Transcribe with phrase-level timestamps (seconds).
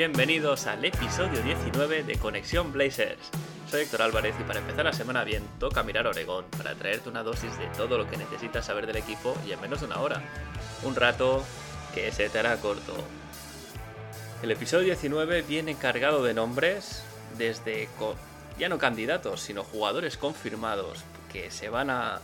[0.00, 3.20] Bienvenidos al episodio 19 de Conexión Blazers.
[3.70, 7.22] Soy Héctor Álvarez y para empezar la semana bien toca mirar Oregón para traerte una
[7.22, 10.22] dosis de todo lo que necesitas saber del equipo y en menos de una hora.
[10.84, 11.44] Un rato
[11.94, 12.94] que se te hará corto.
[14.42, 17.04] El episodio 19 viene cargado de nombres
[17.36, 17.86] desde
[18.58, 22.22] ya no candidatos, sino jugadores confirmados que se van a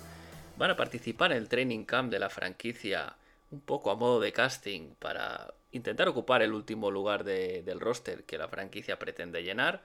[0.56, 3.16] van a participar en el training camp de la franquicia
[3.50, 8.24] un poco a modo de casting para intentar ocupar el último lugar de- del roster
[8.24, 9.82] que la franquicia pretende llenar.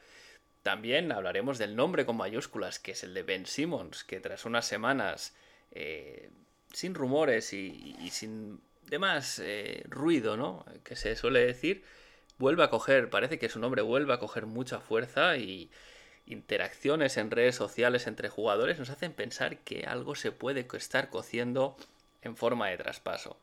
[0.63, 4.65] También hablaremos del nombre con mayúsculas, que es el de Ben Simmons, que tras unas
[4.65, 5.33] semanas
[5.71, 6.29] eh,
[6.71, 10.65] sin rumores y, sin demás eh, ruido, ¿no?
[10.83, 11.83] Que se suele decir,
[12.37, 15.69] vuelve a coger, parece que su nombre vuelve a coger mucha fuerza y
[16.27, 21.75] interacciones en redes sociales entre jugadores nos hacen pensar que algo se puede estar cociendo
[22.21, 23.37] en forma de traspaso.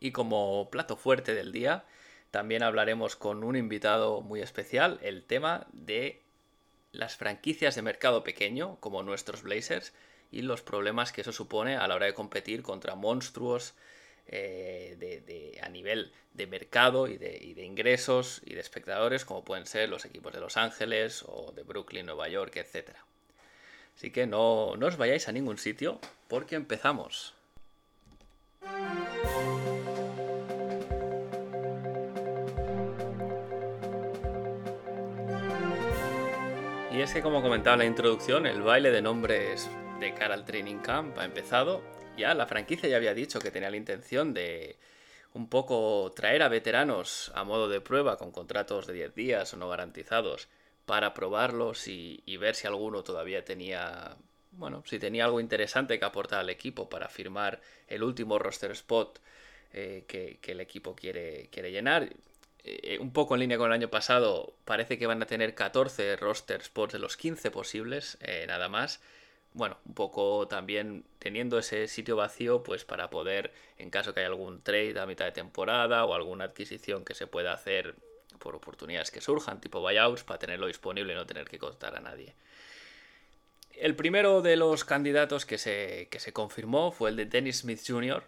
[0.00, 1.84] Y como plato fuerte del día,
[2.30, 6.22] también hablaremos con un invitado muy especial el tema de
[6.92, 9.92] las franquicias de mercado pequeño, como nuestros Blazers,
[10.30, 13.74] y los problemas que eso supone a la hora de competir contra monstruos
[14.26, 19.42] eh, de, a nivel de mercado y de, y de ingresos y de espectadores, como
[19.42, 22.90] pueden ser los equipos de Los Ángeles o de Brooklyn, Nueva York, etc.
[23.96, 27.34] Así que no, no os vayáis a ningún sitio porque empezamos.
[36.98, 39.70] Y es que como comentaba en la introducción, el baile de nombres
[40.00, 41.80] de cara al training camp ha empezado.
[42.16, 44.74] Ya la franquicia ya había dicho que tenía la intención de
[45.32, 49.56] un poco traer a veteranos a modo de prueba con contratos de 10 días o
[49.58, 50.48] no garantizados
[50.86, 54.16] para probarlos y, ver si alguno todavía tenía,
[54.50, 59.20] bueno, si tenía algo interesante que aportar al equipo para firmar el último roster spot
[59.72, 62.08] eh, que, que el equipo quiere, quiere llenar.
[62.64, 66.16] Eh, un poco en línea con el año pasado, parece que van a tener 14
[66.16, 69.00] roster spots de los 15 posibles, eh, nada más.
[69.54, 74.28] Bueno, un poco también teniendo ese sitio vacío, pues para poder, en caso que haya
[74.28, 77.96] algún trade a mitad de temporada o alguna adquisición que se pueda hacer
[78.38, 82.00] por oportunidades que surjan, tipo buyouts, para tenerlo disponible y no tener que costar a
[82.00, 82.34] nadie.
[83.72, 87.80] El primero de los candidatos que se, que se confirmó fue el de Dennis Smith
[87.86, 88.24] Jr.,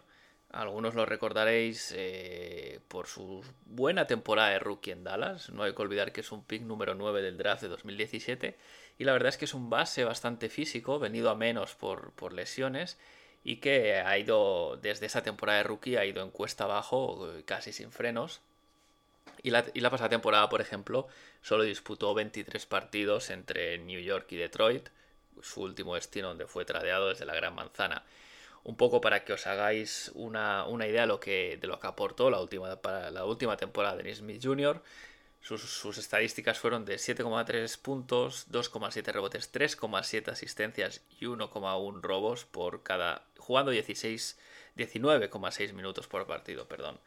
[0.53, 5.49] algunos lo recordaréis eh, por su buena temporada de rookie en Dallas.
[5.49, 8.57] No hay que olvidar que es un pick número 9 del draft de 2017.
[8.97, 12.33] Y la verdad es que es un base bastante físico, venido a menos por, por
[12.33, 12.97] lesiones.
[13.43, 17.43] Y que ha ido, desde esa temporada de rookie, ha ido en cuesta abajo, eh,
[17.45, 18.41] casi sin frenos.
[19.43, 21.07] Y la, y la pasada temporada, por ejemplo,
[21.41, 24.89] solo disputó 23 partidos entre New York y Detroit,
[25.41, 28.03] su último destino donde fue tradeado desde la Gran Manzana
[28.63, 31.87] un poco para que os hagáis una, una idea de lo, que, de lo que
[31.87, 34.81] aportó la última, para la última temporada de Dennis Smith Jr.
[35.41, 42.83] Sus, sus estadísticas fueron de 7,3 puntos, 2,7 rebotes, 3,7 asistencias y 1,1 robos por
[42.83, 43.25] cada.
[43.39, 44.37] jugando 16,
[44.77, 46.99] 19,6 minutos por partido, perdón.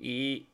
[0.00, 0.46] Y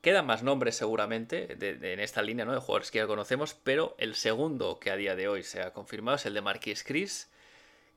[0.00, 2.52] quedan más nombres seguramente de, en esta línea ¿no?
[2.52, 5.74] de jugadores que ya conocemos, pero el segundo que a día de hoy se ha
[5.74, 7.28] confirmado es el de Marquis Chris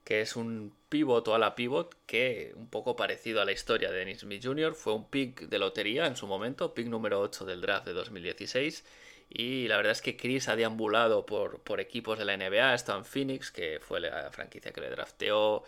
[0.04, 3.92] que es un pivot o a la pivot que, un poco parecido a la historia
[3.92, 7.46] de Dennis Smith Jr., fue un pick de lotería en su momento, pick número 8
[7.46, 8.84] del draft de 2016.
[9.30, 12.96] Y la verdad es que Chris ha deambulado por, por equipos de la NBA, está
[12.98, 15.64] en Phoenix, que fue la franquicia que le drafteó,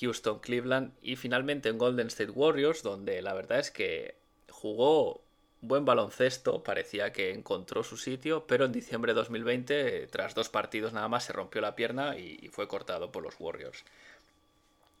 [0.00, 4.14] Houston, Cleveland y finalmente en Golden State Warriors, donde la verdad es que
[4.48, 5.24] jugó
[5.62, 10.92] buen baloncesto, parecía que encontró su sitio, pero en diciembre de 2020, tras dos partidos
[10.92, 13.84] nada más, se rompió la pierna y, fue cortado por los Warriors.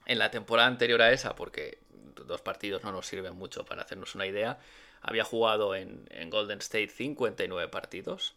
[0.06, 1.78] En la temporada anterior a esa, porque
[2.26, 4.58] dos partidos no nos sirven mucho para hacernos una idea,
[5.00, 8.34] había jugado en, en Golden State 59 partidos.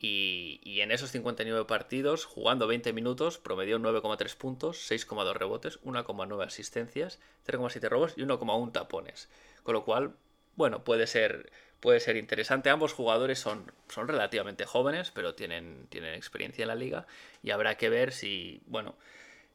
[0.00, 6.46] Y, y, en esos 59 partidos, jugando 20 minutos, promedió 9,3 puntos, 6,2 rebotes, 1,9
[6.46, 9.28] asistencias, 0,7 robos y 1,1 tapones.
[9.64, 10.14] Con lo cual,
[10.58, 12.68] bueno, puede ser, puede ser interesante.
[12.68, 17.06] Ambos jugadores son, son relativamente jóvenes, pero tienen, tienen experiencia en la liga.
[17.44, 18.96] Y habrá que ver si, bueno,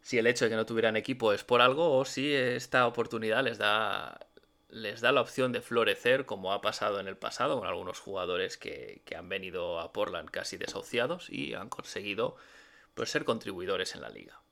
[0.02, 3.44] si el hecho de que no tuvieran equipo es por algo o si esta oportunidad
[3.44, 4.18] les da
[4.70, 8.58] les da la opción de florecer como ha pasado en el pasado con algunos jugadores
[8.58, 12.38] que, han venido a Portland casi desahuciados y han conseguido
[12.96, 14.43] pues, ser contribuidores en la liga.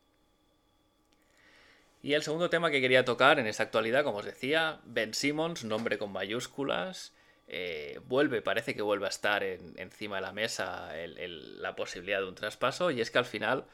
[2.01, 5.63] Y el segundo tema que quería tocar en esta actualidad, como os decía, Ben Simmons,
[5.63, 7.13] nombre con mayúsculas,
[7.47, 12.35] eh, vuelve, parece que vuelve a estar encima de la mesa la posibilidad de un
[12.35, 13.65] traspaso y es que al final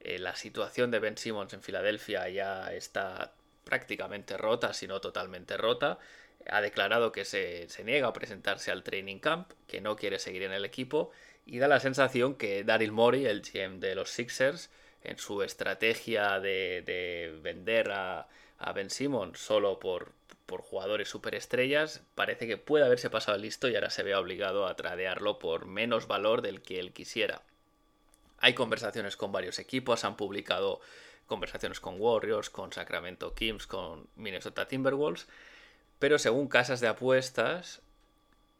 [0.00, 3.34] eh, la situación de Ben Simmons en Filadelfia ya está
[3.64, 5.98] prácticamente rota, si no totalmente rota.
[6.48, 10.52] Ha declarado que se, niega a presentarse al training camp, que no quiere seguir en
[10.52, 11.10] el equipo
[11.46, 14.70] y da la sensación que Daryl Morey, el GM de los Sixers,
[15.04, 18.26] en su estrategia de, vender a,
[18.74, 20.12] Ben Simmons solo por,
[20.46, 25.38] jugadores superestrellas, parece que puede haberse pasado listo y ahora se ve obligado a tradearlo
[25.38, 27.42] por menos valor del que él quisiera.
[28.38, 30.80] Hay conversaciones con varios equipos, han publicado
[31.26, 35.26] conversaciones con Warriors, con Sacramento Kings, con Minnesota Timberwolves,
[35.98, 37.82] pero según casas de apuestas,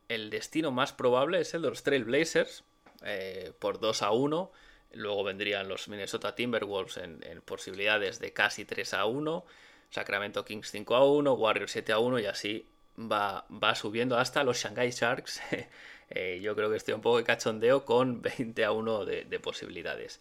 [0.08, 2.64] el destino más probable es el de los Trail Blazers,
[3.05, 4.50] eh, por 2 a 1.
[4.94, 9.44] Luego vendrían los Minnesota Timberwolves en, posibilidades de casi 3 a 1.
[9.91, 12.67] Sacramento Kings 5 a 1, Warriors 7 a 1 y así
[12.99, 15.41] va, va subiendo hasta los Shanghai Sharks.
[16.11, 20.20] Eh, yo creo que estoy un poco de cachondeo con 20 a 1 de posibilidades.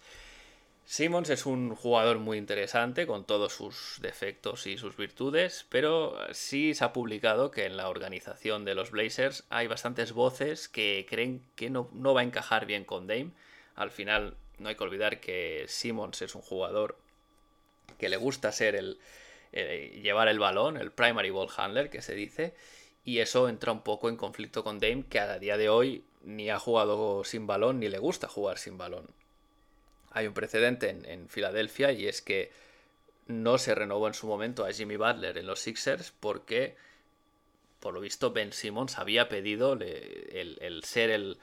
[0.85, 6.73] Simmons es un jugador muy interesante con todos sus defectos y sus virtudes, pero sí
[6.73, 11.41] se ha publicado que en la organización de los Blazers hay bastantes voces que creen
[11.55, 13.31] que no, va a encajar bien con Dame.
[13.75, 16.97] Al final no hay que olvidar que Simmons es un jugador
[17.97, 18.99] que le gusta ser el,
[19.51, 22.53] llevar el balón, el primary ball handler que se dice,
[23.05, 26.49] y eso entra un poco en conflicto con Dame que a día de hoy ni
[26.49, 29.09] ha jugado sin balón ni le gusta jugar sin balón.
[30.11, 32.51] Hay un precedente en, Filadelfia y es que
[33.27, 36.75] no se renovó en su momento a Jimmy Butler en los Sixers porque,
[37.79, 41.39] por lo visto, Ben Simmons había pedido el, ser el,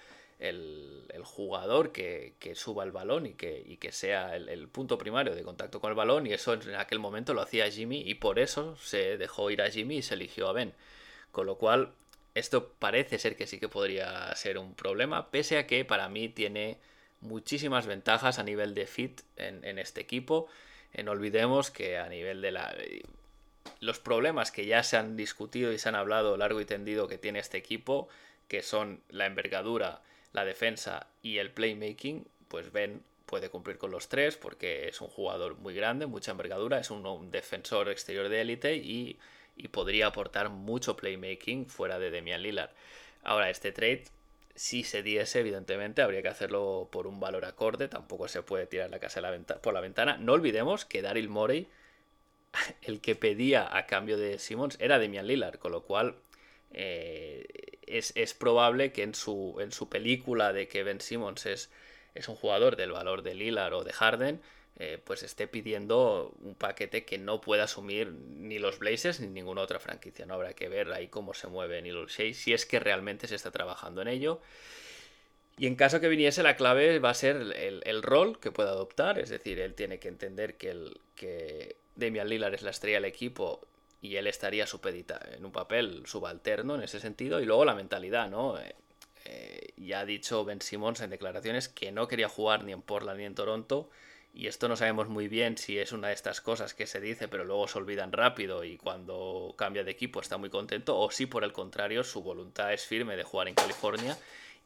[1.25, 5.91] jugador que, suba el balón y que, que sea el, punto primario de contacto con
[5.91, 9.51] el balón y eso en aquel momento lo hacía Jimmy y por eso se dejó
[9.51, 10.75] ir a Jimmy y se eligió a Ben.
[11.33, 11.93] Con lo cual,
[12.35, 16.29] esto parece ser que sí que podría ser un problema, pese a que para mí
[16.29, 16.79] tiene
[17.21, 20.49] muchísimas ventajas a nivel de fit en, este equipo.
[20.93, 22.75] Eh, no olvidemos que a nivel de la...
[23.81, 27.19] Los problemas que ya se han discutido y se han hablado largo y tendido que
[27.19, 28.09] tiene este equipo,
[28.49, 30.03] que son la envergadura,
[30.33, 35.09] la defensa y el playmaking, pues Ben puede cumplir con los tres porque es un
[35.09, 39.19] jugador muy grande, mucha envergadura, es un, defensor exterior de élite y,
[39.57, 42.71] y podría aportar mucho playmaking fuera de Demian Lillard.
[43.23, 44.05] Ahora, este trade
[44.61, 47.89] si se diese, evidentemente, habría que hacerlo por un valor acorde.
[47.89, 49.23] Tampoco se puede tirar la casa
[49.63, 50.19] por la ventana.
[50.19, 51.67] No olvidemos que Daryl Morey,
[52.83, 56.17] el que pedía a cambio de Simmons, era Demian Lillard, con lo cual
[56.73, 57.47] eh,
[57.87, 61.71] es, probable que en su, en su película de que Ben Simmons es,
[62.15, 64.41] es un jugador del valor de Lillard o de Harden,
[64.79, 69.63] eh, pues esté pidiendo un paquete que no pueda asumir ni los Blazers ni ninguna
[69.63, 70.25] otra franquicia.
[70.25, 73.35] No habrá que ver ahí cómo se mueve Neil Shea, si es que realmente se
[73.35, 74.41] está trabajando en ello.
[75.59, 79.19] Y en caso que viniese, la clave va a ser el, rol que pueda adoptar.
[79.19, 83.05] Es decir, él tiene que entender que, el, que Damian Lillard es la estrella del
[83.05, 83.61] equipo
[84.01, 87.41] y él estaría supedita en un papel subalterno en ese sentido.
[87.41, 88.59] Y luego la mentalidad, ¿no?
[88.59, 88.75] Eh,
[89.25, 93.19] eh, ya ha dicho Ben Simmons en declaraciones que no quería jugar ni en Portland
[93.19, 93.91] ni en Toronto
[94.33, 97.29] y esto no sabemos muy bien si es una de estas cosas que se dice
[97.29, 101.27] pero luego se olvidan rápido y cuando cambia de equipo está muy contento o si
[101.27, 104.17] por el contrario su voluntad es firme de jugar en California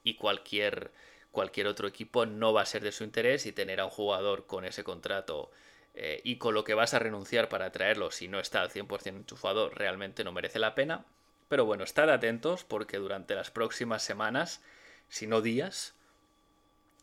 [0.04, 0.92] y cualquier,
[1.32, 4.46] cualquier otro equipo no va a ser de su interés y tener a un jugador
[4.46, 5.50] con ese contrato
[5.94, 9.06] eh, y con lo que vas a renunciar para traerlo si no está al 100%
[9.06, 11.04] enchufado realmente no merece la pena.
[11.48, 14.62] Pero bueno, estad atentos porque durante las próximas semanas,
[15.08, 15.94] si no días,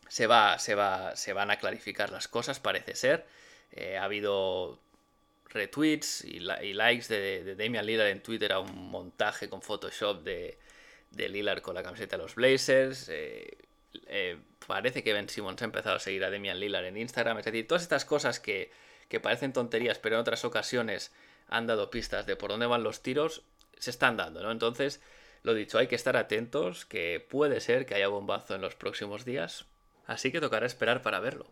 [0.08, 3.26] se, va, se, va, se van a clarificar las cosas, parece ser.
[3.72, 4.78] Eh, ha habido
[5.48, 10.58] retweets y, likes de, Damian Lillard en Twitter a un montaje con Photoshop de,
[11.10, 13.08] de Lillard con la camiseta de los Blazers.
[13.08, 13.56] Eh,
[14.06, 17.38] eh, parece que Ben Simmons ha empezado a seguir a Damian Lillard en Instagram.
[17.38, 18.70] Es decir, todas estas cosas que,
[19.08, 21.12] que parecen tonterías, pero en otras ocasiones
[21.48, 23.42] han dado pistas de por dónde van los tiros,
[23.78, 24.50] se están dando, ¿no?
[24.50, 25.00] Entonces,
[25.42, 29.24] lo dicho, hay que estar atentos, que puede ser que haya bombazo en los próximos
[29.24, 29.66] días,
[30.06, 31.46] así que tocará esperar para verlo.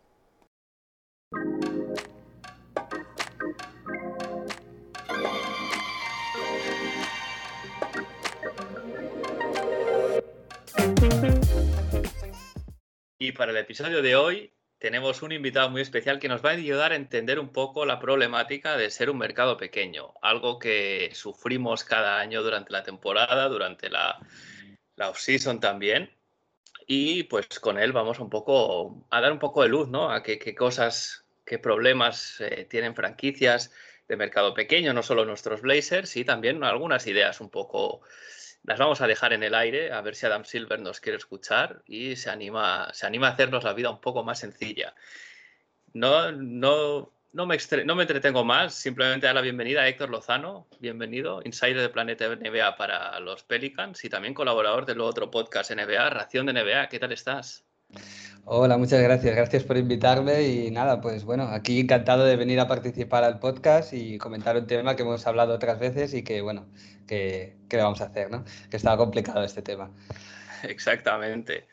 [13.23, 16.53] Y para el episodio de hoy tenemos un invitado muy especial que nos va a
[16.53, 21.83] ayudar a entender un poco la problemática de ser un mercado pequeño, algo que sufrimos
[21.83, 24.17] cada año durante la temporada, durante la,
[24.97, 26.09] off-season también.
[26.87, 30.09] Y pues con él vamos un poco a dar un poco de luz, ¿no?
[30.09, 33.71] A qué, qué cosas, qué problemas eh, tienen franquicias
[34.07, 38.01] de mercado pequeño, no solo nuestros Blazers, y también algunas ideas un poco
[38.63, 41.81] las vamos a dejar en el aire a ver si Adam Silver nos quiere escuchar
[41.85, 44.93] y se anima, se anima a hacernos la vida un poco más sencilla.
[45.93, 50.67] No, no, no, me, no me entretengo más, simplemente dar la bienvenida a Héctor Lozano,
[50.79, 56.09] bienvenido, insider de Planeta NBA para los Pelicans y también colaborador del otro podcast NBA,
[56.11, 56.87] Ración de NBA.
[56.89, 57.65] ¿Qué tal estás?
[58.45, 59.35] Hola, muchas gracias.
[59.35, 63.93] Gracias por invitarme y nada, pues bueno, aquí encantado de venir a participar al podcast
[63.93, 66.67] y comentar un tema que hemos hablado otras veces y que bueno,
[67.07, 68.43] que, que vamos a hacer, ¿no?
[68.69, 69.91] Que estaba complicado este tema.
[70.63, 71.67] Exactamente.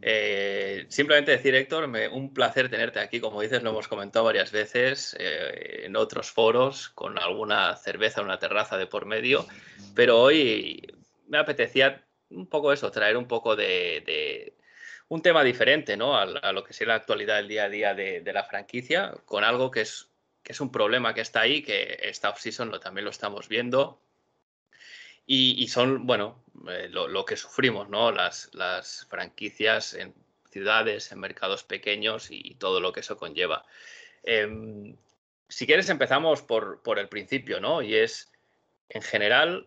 [0.00, 3.20] Eh, simplemente decir, Héctor, me, un placer tenerte aquí.
[3.20, 8.38] Como dices, lo hemos comentado varias veces eh, en otros foros, con alguna cerveza una
[8.38, 9.46] terraza de por medio,
[9.94, 10.86] pero hoy
[11.28, 14.53] me apetecía un poco eso, traer un poco de
[15.08, 16.16] un tema diferente ¿no?
[16.16, 19.70] a, lo que sea la actualidad del día a día de, la franquicia, con algo
[19.70, 20.08] que es,
[20.42, 24.00] que es un problema que está ahí, que esta off-season lo, también lo estamos viendo.
[25.26, 28.12] Y, son, bueno, eh, lo, que sufrimos, ¿no?
[28.12, 30.12] Las, las franquicias en
[30.50, 33.64] ciudades, en mercados pequeños y, todo lo que eso conlleva.
[34.22, 34.94] Em,
[35.48, 37.80] si quieres, empezamos por, por, el principio, ¿no?
[37.80, 38.30] Y es,
[38.90, 39.66] en general,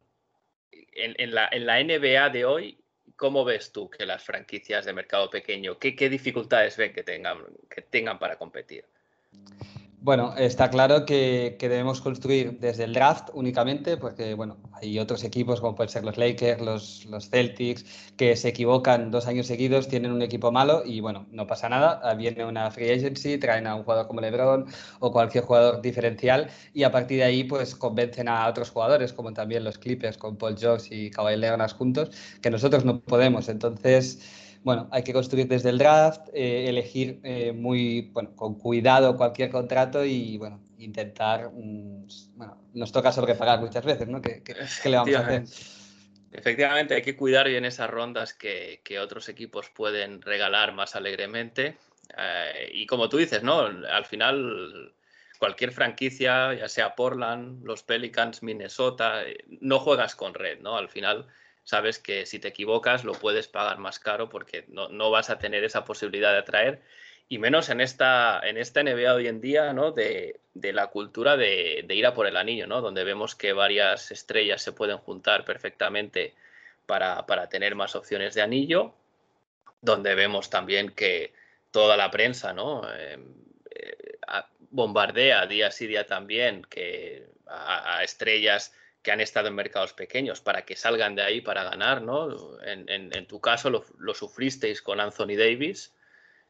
[0.72, 2.77] en, la, en la NBA de hoy,
[3.18, 7.82] ¿cómo ves tú que las franquicias de mercado pequeño, qué, dificultades ven que tengan, que
[7.82, 8.86] tengan para competir?
[10.08, 15.60] Bueno, está claro que, debemos construir desde el draft únicamente, porque bueno, hay otros equipos
[15.60, 17.84] como pueden ser los Lakers, los, los, Celtics,
[18.16, 22.14] que se equivocan dos años seguidos, tienen un equipo malo y bueno, no pasa nada,
[22.14, 24.68] viene una free agency, traen a un jugador como LeBron
[25.02, 29.34] o cualquier jugador diferencial y a partir de ahí pues convencen a otros jugadores como
[29.34, 32.12] también los Clippers con Paul George y Kawhi Leonard juntos,
[32.42, 33.50] que nosotros no podemos.
[33.50, 34.22] Entonces
[34.68, 39.50] bueno, hay que construir desde el draft, eh, elegir eh, muy, bueno, con cuidado cualquier
[39.50, 42.06] contrato y, bueno, intentar, mm,
[42.36, 44.22] bueno, nos toca sobrepagar muchas veces, ¿no?
[44.22, 44.44] ¿Qué,
[44.84, 45.44] le vamos a hacer?
[46.34, 51.78] Efectivamente, hay que cuidar bien esas rondas que, otros equipos pueden regalar más alegremente.
[52.18, 53.62] Eh, y como tú dices, ¿no?
[53.62, 54.94] Al final,
[55.40, 59.22] cualquier franquicia, ya sea Portland, los Pelicans, Minnesota,
[59.62, 60.76] no juegas con red, ¿no?
[60.76, 61.26] Al final
[61.68, 65.66] sabes que si te equivocas lo puedes pagar más caro porque no, vas a tener
[65.66, 66.82] esa posibilidad de atraer.
[67.28, 69.92] Y menos en esta, en esta NBA hoy en día, ¿no?
[69.92, 72.80] De, la cultura de, ir a por el anillo, ¿no?
[72.80, 76.36] Donde vemos que varias estrellas se pueden juntar perfectamente
[76.86, 78.94] para, tener más opciones de anillo.
[79.82, 81.34] Donde vemos también que
[81.72, 82.90] toda la prensa, ¿no?
[82.94, 83.26] Em,
[83.72, 84.06] eh,
[84.70, 88.74] bombardea día sí día también que a estrellas
[89.08, 92.28] que han estado en mercados pequeños para que salgan de ahí para ganar, ¿no?
[92.62, 95.96] En, tu caso lo, sufristeis con Anthony Davis,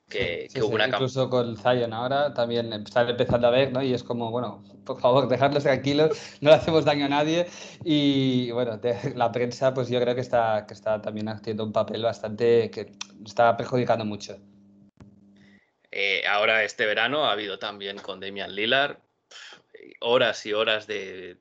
[0.10, 3.84] que, hubo una Incluso con Zion ahora también están empezando a ver, ¿no?
[3.84, 7.46] Y es como, bueno, por favor, dejadlos tranquilos, no le hacemos daño a nadie.
[7.84, 8.82] Y bueno,
[9.14, 12.92] la prensa, pues yo creo que está, que está también haciendo un papel bastante que
[13.24, 14.36] está perjudicando mucho.
[15.92, 18.98] Eh, ahora este verano ha habido también con Damian Lillard
[20.00, 21.38] horas y horas de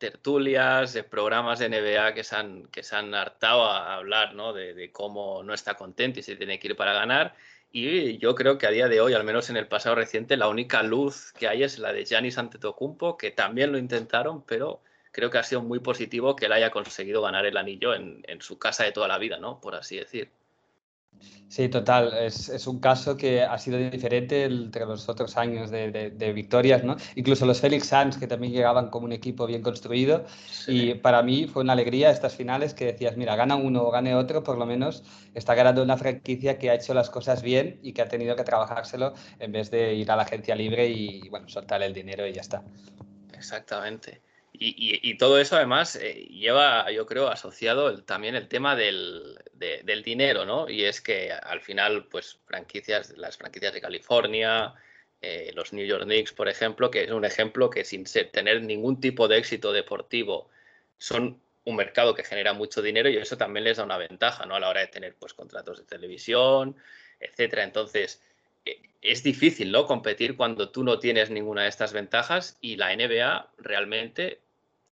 [0.00, 4.52] tertulias, de programas de NBA que se han, que se han hartado a hablar ¿no?
[4.52, 7.36] de, cómo no está contento y se tiene que ir para ganar.
[7.70, 10.48] Y yo creo que a día de hoy, al menos en el pasado reciente, la
[10.48, 15.30] única luz que hay es la de Giannis Antetokounmpo, que también lo intentaron, pero creo
[15.30, 18.58] que ha sido muy positivo que él haya conseguido ganar el anillo en, en su
[18.58, 19.60] casa de toda la vida, ¿no?
[19.60, 20.32] Por así decir.
[21.50, 22.14] Sí, total.
[22.16, 26.96] Es, un caso que ha sido diferente entre los otros años de, victorias, ¿no?
[27.16, 30.24] Incluso los Felix Suns, que también llegaban como un equipo bien construido.
[30.68, 34.14] Y para mí fue una alegría estas finales que decías, mira, gana uno o gane
[34.14, 35.02] otro, por lo menos
[35.34, 38.44] está ganando una franquicia que ha hecho las cosas bien y que ha tenido que
[38.44, 42.32] trabajárselo en vez de ir a la agencia libre y, bueno, soltar el dinero y
[42.32, 42.62] ya está.
[43.34, 44.22] Exactamente.
[44.62, 49.38] Y, todo eso además eh, lleva, yo creo, asociado también el tema del,
[50.04, 50.68] dinero, ¿no?
[50.68, 54.74] Y es que al final, pues franquicias, las franquicias de California,
[55.22, 59.00] eh, los New York Knicks, por ejemplo, que es un ejemplo que sin tener ningún
[59.00, 60.50] tipo de éxito deportivo,
[60.98, 64.56] son un mercado que genera mucho dinero y eso también les da una ventaja, ¿no?
[64.56, 66.76] A la hora de tener, pues, contratos de televisión,
[67.18, 67.64] etcétera.
[67.64, 68.22] Entonces,
[68.66, 69.86] eh, es difícil, ¿no?
[69.86, 74.40] Competir cuando tú no tienes ninguna de estas ventajas y la NBA realmente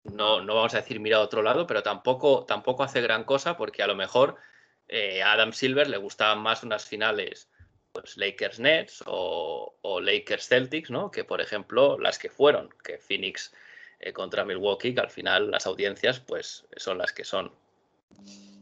[0.04, 3.56] no, no vamos a decir mira a otro lado, pero tampoco, tampoco hace gran cosa
[3.56, 4.36] porque a lo mejor
[4.88, 7.48] eh, a Adam Silver le gustaban más unas finales
[7.92, 11.10] pues Lakers Nets o, Lakers Celtics, ¿no?
[11.10, 13.52] Que por ejemplo las que fueron, que Phoenix
[13.98, 17.52] eh, contra Milwaukee, que al final las audiencias pues son las que son.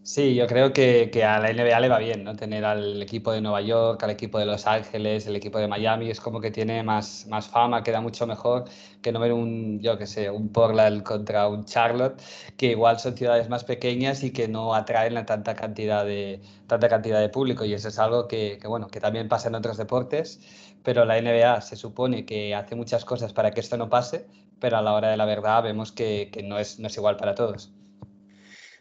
[0.03, 2.35] Sí, yo creo que, a la NBA le va bien, ¿no?
[2.35, 6.09] Tener al equipo de Nueva York, al equipo de Los Ángeles, el equipo de Miami,
[6.09, 8.65] es como que tiene más, más fama, queda mucho mejor
[9.03, 12.21] que no ver un, yo qué sé, un Portland contra un Charlotte,
[12.57, 16.89] que igual son ciudades más pequeñas y que no atraen a tanta cantidad de, tanta
[16.89, 17.67] cantidad de público.
[17.67, 20.41] Y eso es algo que, bueno, que también pasa en otros deportes,
[20.83, 24.27] pero la NBA se supone que hace muchas cosas para que esto no pase,
[24.59, 27.17] pero a la hora de la verdad vemos que, que no, es, no es igual
[27.19, 27.78] para todos.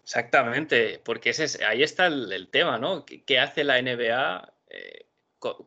[0.07, 3.05] Exactamente, porque ese ahí está el, tema, ¿no?
[3.05, 5.05] ¿Qué, hace la NBA eh,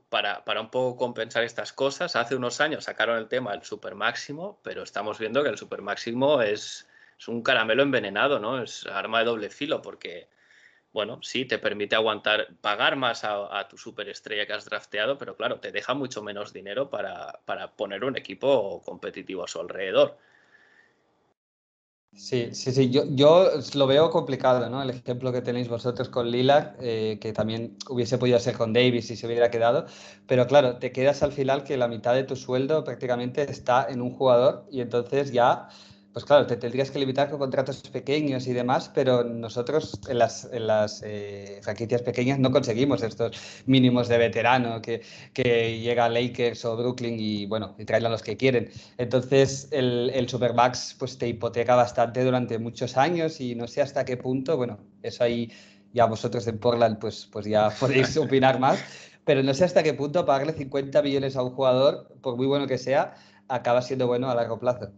[0.08, 2.16] para, un poco compensar estas cosas?
[2.16, 5.82] Hace unos años sacaron el tema del super máximo, pero estamos viendo que el super
[5.82, 6.88] máximo es,
[7.26, 8.62] un caramelo envenenado, ¿no?
[8.62, 10.30] Es arma de doble filo, porque,
[10.92, 15.60] bueno, sí, te permite aguantar, pagar más a, tu superestrella que has drafteado, pero claro,
[15.60, 20.16] te deja mucho menos dinero para, para poner un equipo competitivo a su alrededor.
[22.12, 24.82] Sí, sí, sí, yo, yo lo veo complicado, ¿no?
[24.82, 29.06] El ejemplo que tenéis vosotros con Lillard, eh, que también hubiese podido ser con Davis
[29.06, 29.86] si se hubiera quedado,
[30.26, 34.02] pero claro, te quedas al final que la mitad de tu sueldo prácticamente está en
[34.02, 35.68] un jugador y entonces ya
[36.12, 40.44] pues claro, te tendrías que limitar con contratos pequeños y demás, pero nosotros en las,
[40.52, 40.66] en
[41.04, 43.36] eh, franquicias pequeñas no conseguimos estos
[43.66, 45.02] mínimos de veterano que,
[45.34, 48.70] llega a Lakers o Brooklyn y bueno, y traen a los que quieren.
[48.98, 54.04] Entonces el, el Supermax pues te hipoteca bastante durante muchos años y no sé hasta
[54.04, 55.52] qué punto, bueno, eso ahí
[55.92, 58.82] ya vosotros en Portland pues, pues ya podéis opinar más,
[59.24, 62.66] pero no sé hasta qué punto pagarle 50 millones a un jugador, por muy bueno
[62.66, 63.14] que sea,
[63.48, 64.92] acaba siendo bueno a largo plazo.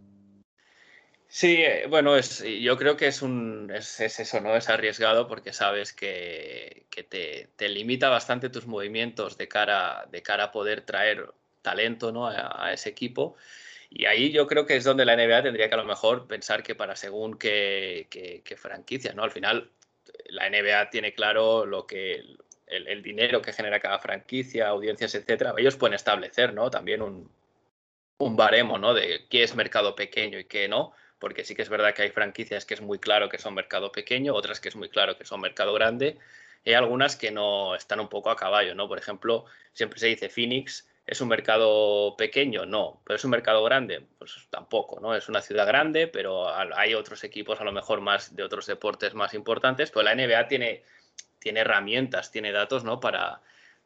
[1.35, 4.55] Sí, eh, bueno, es, yo creo que es, un, es, eso, ¿no?
[4.55, 10.51] Es arriesgado porque sabes que, te, limita bastante tus movimientos de cara, de cara a
[10.51, 12.27] poder traer talento ¿no?
[12.27, 13.35] a, ese equipo.
[13.89, 16.61] Y ahí yo creo que es donde la NBA tendría que a lo mejor pensar
[16.61, 19.23] que para según qué, qué, franquicias, ¿no?
[19.23, 19.71] Al final
[20.27, 22.13] la NBA tiene claro lo que
[22.67, 25.55] el, el, dinero que genera cada franquicia, audiencias, etcétera.
[25.57, 26.69] Ellos pueden establecer, ¿no?
[26.69, 27.31] También un,
[28.19, 28.93] un baremo, ¿no?
[28.93, 32.09] De qué es mercado pequeño y qué no porque sí que es verdad que hay
[32.09, 35.23] franquicias que es muy claro que son mercado pequeño, otras que es muy claro que
[35.23, 36.17] son mercado grande,
[36.65, 38.89] y hay algunas que no están un poco a caballo, ¿no?
[38.89, 42.65] Por ejemplo, siempre se dice Phoenix, ¿es un mercado pequeño?
[42.65, 45.15] No, pero es un mercado grande, pues tampoco, ¿no?
[45.15, 49.13] Es una ciudad grande, pero hay otros equipos a lo mejor más de otros deportes
[49.13, 50.83] más importantes, pero la NBA tiene,
[51.39, 52.99] tiene herramientas, tiene datos, ¿no?
[52.99, 53.39] Para,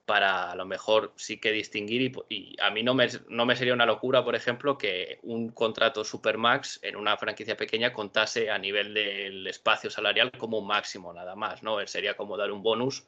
[0.08, 3.74] para a lo mejor sí que distinguir y, a mí no me, no me, sería
[3.74, 8.94] una locura, por ejemplo, que un contrato Supermax en una franquicia pequeña contase a nivel
[8.94, 11.86] del espacio salarial como un máximo nada más, ¿no?
[11.88, 13.06] Sería como dar un bonus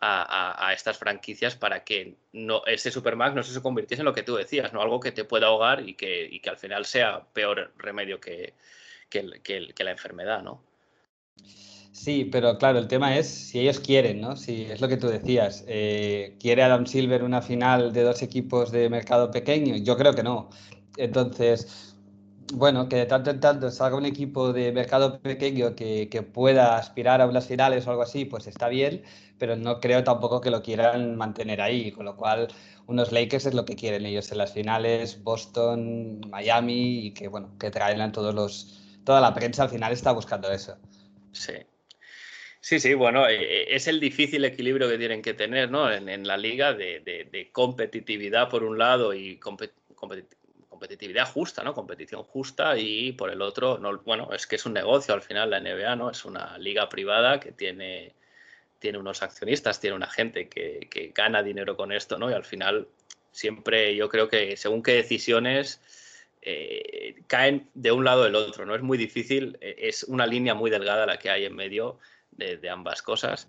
[0.00, 4.36] a, estas franquicias para que no, ese Supermax no se convirtiese en lo que tú
[4.36, 4.82] decías, ¿no?
[4.82, 8.54] Algo que te pueda ahogar y que, y que al final sea peor remedio que,
[9.08, 10.62] que, que la enfermedad, ¿no?
[11.92, 14.36] Sí, pero claro, el tema es si ellos quieren, ¿no?
[14.36, 18.70] Si es lo que tú decías, eh, ¿quiere Adam Silver una final de dos equipos
[18.70, 19.76] de mercado pequeño?
[19.76, 20.50] Yo creo que no.
[20.96, 21.96] Entonces,
[22.54, 26.76] bueno, que de tanto en tanto salga un equipo de mercado pequeño que, que, pueda
[26.76, 29.02] aspirar a unas finales o algo así, pues está bien,
[29.38, 32.48] pero no creo tampoco que lo quieran mantener ahí, con lo cual
[32.86, 37.50] unos Lakers es lo que quieren ellos en las finales, Boston, Miami y que bueno,
[37.58, 40.76] que traen a todos los, toda la prensa al final está buscando eso.
[41.32, 41.52] Sí,
[42.62, 45.90] Sí, sí, bueno, eh, eh, es el difícil equilibrio que tienen que tener ¿no?
[45.90, 51.72] en, la liga de, competitividad por un lado y competitividad justa, ¿no?
[51.72, 55.50] Competición justa y por el otro, no, bueno, es que es un negocio al final
[55.50, 56.10] la NBA, ¿no?
[56.10, 58.12] Es una liga privada que tiene,
[58.78, 62.30] tiene unos accionistas, tiene una gente que, que gana dinero con esto, ¿no?
[62.30, 62.88] Y al final
[63.32, 65.80] siempre yo creo que según qué decisiones
[66.42, 68.74] eh, caen de un lado del otro, ¿no?
[68.74, 71.98] Es muy difícil, es una línea muy delgada la que hay en medio
[72.32, 73.48] de, ambas cosas.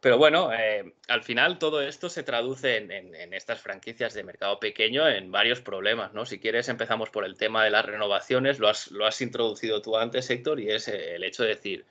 [0.00, 5.08] Pero bueno, eh, al final todo esto se traduce en, estas franquicias de mercado pequeño
[5.08, 6.24] en varios problemas, ¿no?
[6.24, 9.96] Si quieres empezamos por el tema de las renovaciones, lo has, lo has introducido tú
[9.96, 11.86] antes, Héctor, y es el hecho de decir,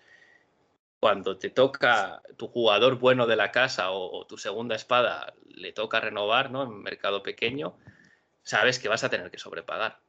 [1.00, 6.00] cuando te toca tu jugador bueno de la casa o, tu segunda espada le toca
[6.00, 6.64] renovar, ¿no?
[6.64, 7.78] En mercado pequeño,
[8.44, 10.00] sabes que vas a tener que sobrepagar.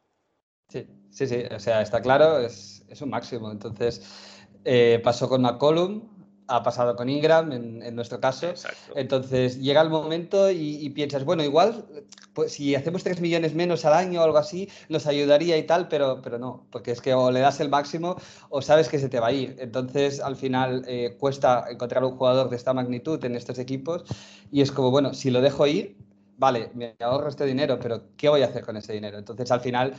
[0.69, 3.51] Sí, sí, sí, o sea, está claro, es, es un máximo.
[3.51, 6.03] Entonces, eh, pasó con McCollum,
[6.49, 8.55] ha pasado con Ingram en, nuestro caso.
[8.97, 11.85] Entonces llega el momento y, piensas, bueno, igual
[12.33, 15.89] pues, si hacemos 3 millones menos al año o algo así, nos ayudaría y tal,
[15.89, 18.17] pero, pero no, porque es que o le das el máximo
[18.49, 19.57] o sabes que se te va a ir.
[19.59, 24.05] Entonces al final eh, cuesta encontrar un jugador de esta magnitud en estos equipos
[24.51, 25.97] y es como, bueno, si lo dejo ir,
[26.39, 29.19] vale, me ahorro este dinero, pero ¿qué voy a hacer con ese dinero?
[29.19, 29.93] Entonces al final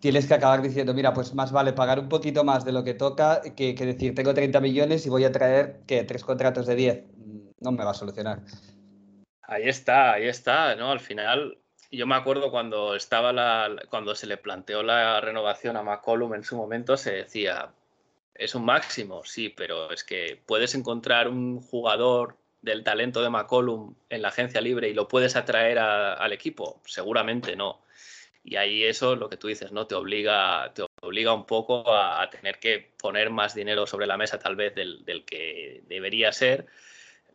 [0.00, 2.94] tienes que acabar diciendo, mira, pues más vale pagar un poquito más de lo que
[2.94, 7.04] toca que, decir, tengo 30 millones y voy a traer, que Tres contratos de 10.
[7.60, 8.40] No me va a solucionar.
[9.42, 10.90] Ahí está, ahí está, ¿no?
[10.90, 11.58] Al final,
[11.90, 16.44] yo me acuerdo cuando estaba la, cuando se le planteó la renovación a McCollum en
[16.44, 17.72] su momento, se decía,
[18.34, 23.94] es un máximo, sí, pero es que puedes encontrar un jugador del talento de McCollum
[24.08, 26.80] en la agencia libre y lo puedes atraer al equipo?
[26.86, 27.84] Seguramente no.
[28.42, 29.86] Y ahí eso, lo que tú dices, ¿no?
[29.86, 34.38] Te obliga, te obliga un poco a, tener que poner más dinero sobre la mesa
[34.38, 36.66] tal vez del, que debería ser.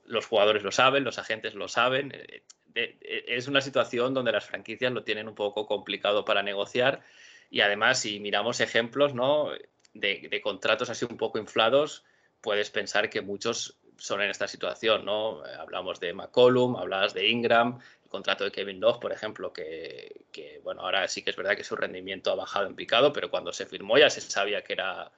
[0.06, 2.12] Los jugadores lo saben, los agentes lo saben.
[2.14, 2.44] Eh,
[2.76, 7.02] eh, es una situación donde las franquicias lo tienen un poco complicado para negociar
[7.50, 9.50] y además si miramos ejemplos ¿no?
[9.94, 12.04] de, de contratos así un poco inflados,
[12.42, 15.46] puedes pensar que muchos son en esta situación, ¿no?
[15.46, 20.62] Eh, hablamos de McCollum, hablabas de Ingram, el contrato de Kevin Love, por ejemplo, que,
[20.64, 23.54] bueno, ahora sí que es verdad que su rendimiento ha bajado en picado, pero cuando
[23.54, 25.12] se firmó ya se sabía que era,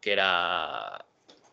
[0.00, 1.04] que era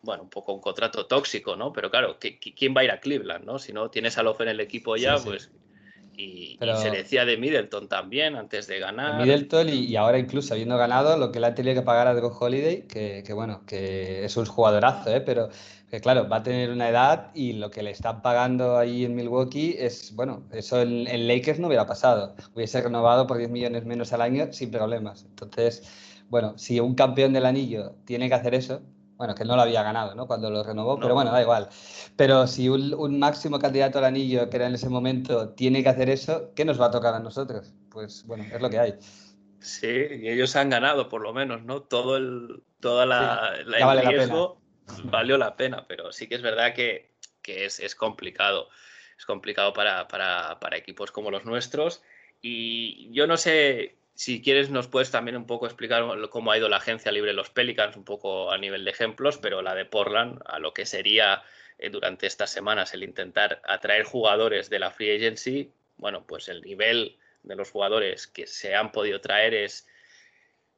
[0.02, 1.74] bueno, un poco un contrato tóxico, ¿no?
[1.74, 3.58] Pero claro, ¿quién va a ir a Cleveland, no?
[3.58, 5.50] Si no tienes a Love en el equipo ya, pues
[6.18, 9.22] y, se decía de Middleton también antes de ganar.
[9.22, 12.32] Middleton y, ahora incluso habiendo ganado lo que le ha tenido que pagar a Drew
[12.38, 15.22] Holiday, que, que, bueno, que es un jugadorazo, ¿eh?
[15.22, 15.50] pero
[15.90, 19.16] que claro, va a tener una edad y lo que le están pagando ahí en
[19.16, 22.36] Milwaukee es, bueno, eso en, en Lakers no hubiera pasado.
[22.56, 25.26] Hubiese renovado por 10 millones menos al año sin problemas.
[25.30, 25.84] Entonces,
[26.30, 28.82] bueno, si un campeón del anillo tiene que hacer eso,
[29.18, 30.28] bueno, que no lo había ganado, ¿no?
[30.28, 31.70] Cuando lo renovó, pero bueno, da igual.
[32.18, 36.10] Pero si un, máximo candidato al anillo, que era en ese momento, tiene que hacer
[36.10, 37.74] eso, ¿qué nos va a tocar a nosotros?
[37.90, 38.96] Pues bueno, es lo que hay.
[39.60, 41.82] Sí, y ellos han ganado por lo menos, ¿no?
[41.82, 44.62] Todo el, toda la, el riesgo
[45.06, 48.70] valió la pena, pero sí que es verdad que, que es, es, complicado.
[49.18, 52.04] Es complicado para, para, para equipos como los nuestros.
[52.42, 56.70] Y yo no sé, si quieres, nos puedes también un poco explicar cómo ha ido
[56.70, 60.42] la agencia libre los Pelicans, un poco a nivel de ejemplos, pero la de Portland,
[60.46, 61.44] a lo que sería
[61.78, 66.62] eh, durante estas semanas el intentar atraer jugadores de la free agency, bueno, pues el
[66.62, 69.86] nivel de los jugadores que se han podido traer es,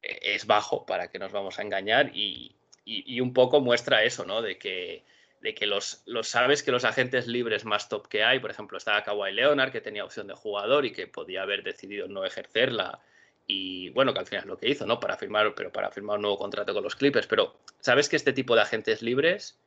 [0.02, 4.26] eh, es bajo, para que nos vamos a engañar, y, y, un poco muestra eso,
[4.26, 4.42] ¿no?
[4.42, 5.04] De que,
[5.42, 8.80] de que los, los, sabes que los agentes libres más top que hay, por ejemplo,
[8.80, 13.00] estaba Kawhi Leonard, que tenía opción de jugador y que podía haber decidido no ejercerla
[13.48, 15.00] y bueno, que al final es lo que hizo, ¿no?
[15.00, 17.28] Para firmar, pero para firmar un nuevo contrato con los Clippers.
[17.28, 19.58] Pero sabes que este tipo de agentes libres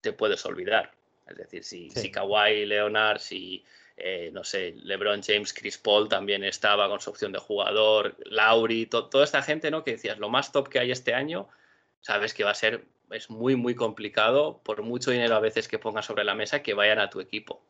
[0.00, 0.92] te puedes olvidar.
[1.28, 3.64] Es decir, si, si Kawhi Leonard, si
[4.00, 8.86] eh, no sé, LeBron James, Chris Paul también estaba con su opción de jugador, Lauri,
[8.86, 9.82] toda esta gente, ¿no?
[9.82, 11.48] Que decías, lo más top que hay este año,
[12.00, 15.80] sabes que va a ser, es muy, muy complicado, por mucho dinero a veces que
[15.80, 17.60] pongas sobre la mesa, que vayan a tu equipo.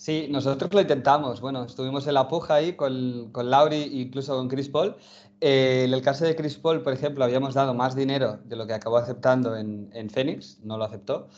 [0.00, 1.42] Sí, nosotros lo intentamos.
[1.42, 4.96] Bueno, estuvimos en la puja ahí con, con Lauri e incluso con Chris Paul.
[5.42, 8.66] Eh, en el caso de Chris Paul, por ejemplo, habíamos dado más dinero de lo
[8.66, 11.28] que acabó aceptando en, en Phoenix, no lo aceptó.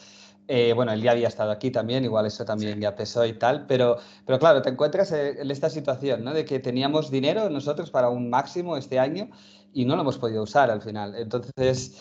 [0.47, 3.67] Eh, bueno, él ya había estado aquí también, igual eso también ya pesó y tal,
[3.67, 6.33] pero, pero claro, te encuentras en esta situación, ¿no?
[6.33, 9.29] De que teníamos dinero nosotros para un máximo este año
[9.73, 11.17] y no lo hemos podido usar al final.
[11.17, 11.97] Entonces,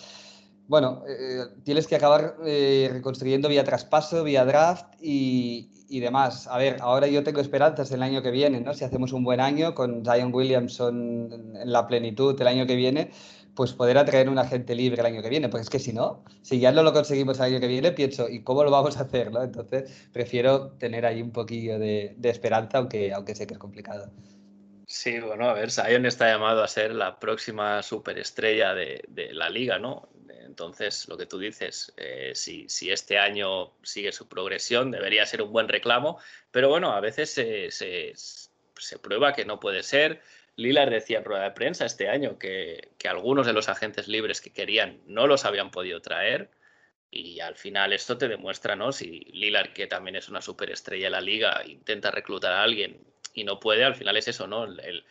[0.68, 6.48] bueno, eh, tienes que acabar reconstruyendo vía traspaso, vía draft y, y demás.
[6.48, 8.74] A ver, ahora yo tengo esperanzas el año que viene, ¿no?
[8.74, 13.12] Si hacemos un buen año con Zion Williamson en la plenitud el año que viene,
[13.56, 15.50] pues poder atraer un agente libre el año que viene.
[15.50, 18.30] Porque es que si no, si ya no lo conseguimos el año que viene, pienso,
[18.30, 19.34] ¿y cómo lo vamos a hacer?
[19.34, 19.44] ¿no?
[19.44, 24.10] Entonces, prefiero tener ahí un poquillo de, esperanza, aunque, aunque sé que es complicado.
[24.88, 29.50] Sí, bueno, a ver, Zion está llamado a ser la próxima superestrella de, de la
[29.50, 30.08] liga, ¿no?
[30.52, 35.54] Entonces, lo que tú dices, eh, si, este año sigue su progresión, debería ser un
[35.54, 36.20] buen reclamo,
[36.52, 40.22] pero bueno, a veces se, prueba que no puede ser.
[40.58, 44.52] Lillard decía en rueda de prensa este año que, algunos de los agentes libres que
[44.52, 46.50] querían no los habían podido traer.
[47.10, 48.92] Y al final esto te demuestra, ¿no?
[48.92, 53.00] Si Lillard, que también es una superestrella de la liga, intenta reclutar a alguien
[53.34, 54.66] y no puede, al final es eso, ¿no?
[54.66, 55.06] El,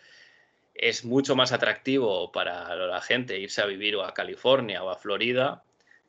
[0.74, 4.96] es mucho más atractivo para la gente irse a vivir o a California o a
[4.96, 5.62] Florida,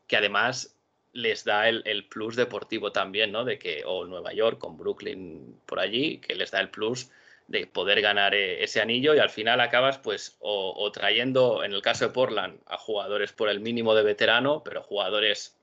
[0.07, 0.75] que además
[1.13, 3.43] les da el, plus deportivo también, ¿no?
[3.43, 7.09] De que, o Nueva York con Brooklyn por allí, que les da el plus
[7.47, 11.81] de poder ganar eh, ese anillo y al final acabas pues o, trayendo, en el
[11.81, 15.57] caso de Portland, a jugadores por el mínimo de veterano, pero jugadores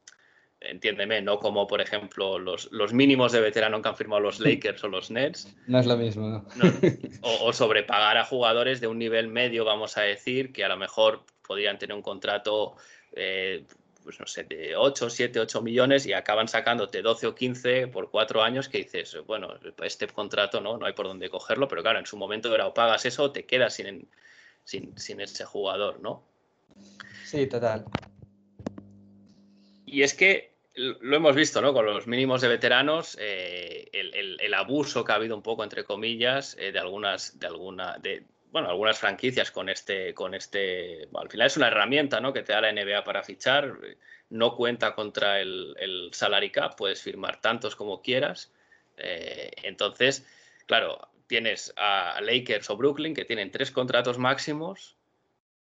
[0.61, 4.83] entiéndeme, no como por ejemplo los, los, mínimos de veterano que han firmado los Lakers
[4.85, 5.55] o los Nets.
[5.67, 6.45] No es lo mismo, ¿no?
[7.23, 11.25] o, sobrepagar a jugadores de un nivel medio, vamos a decir, que a lo mejor
[11.47, 12.77] podrían tener un contrato,
[13.13, 13.65] eh,
[14.03, 18.11] pues no sé, de 8, 7, 8 millones y acaban sacándote 12 o 15 por
[18.11, 21.99] cuatro años que dices, bueno, este contrato no, no hay por dónde cogerlo, pero claro,
[21.99, 24.09] en su momento era o pagas eso o te quedas sin,
[24.65, 26.23] sin, sin ese jugador, ¿no?
[27.25, 27.85] Sí, total.
[29.91, 31.73] Y es que lo hemos visto, ¿no?
[31.73, 36.57] Con los mínimos de veteranos, eh, el, abuso que ha habido un poco, entre comillas,
[36.59, 41.47] eh, de algunas, de alguna, de, bueno, algunas franquicias con este, con este, al final
[41.47, 42.33] es una herramienta, ¿no?
[42.33, 43.77] Que te da la NBA para fichar,
[44.31, 48.53] no cuenta contra el, el salary cap, puedes firmar tantos como quieras.
[48.97, 50.27] Eh, entonces,
[50.67, 54.98] claro, tienes a Lakers o Brooklyn que tienen tres contratos máximos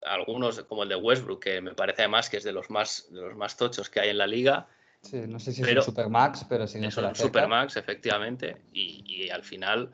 [0.06, 3.22] algunos como el de Westbrook, que me parece además que es de los más, de
[3.22, 4.68] los más tochos que hay en la liga.
[5.02, 8.58] Sí, no sé si es un Supermax, pero si no es un Supermax, efectivamente.
[8.72, 9.92] Y, y, al final,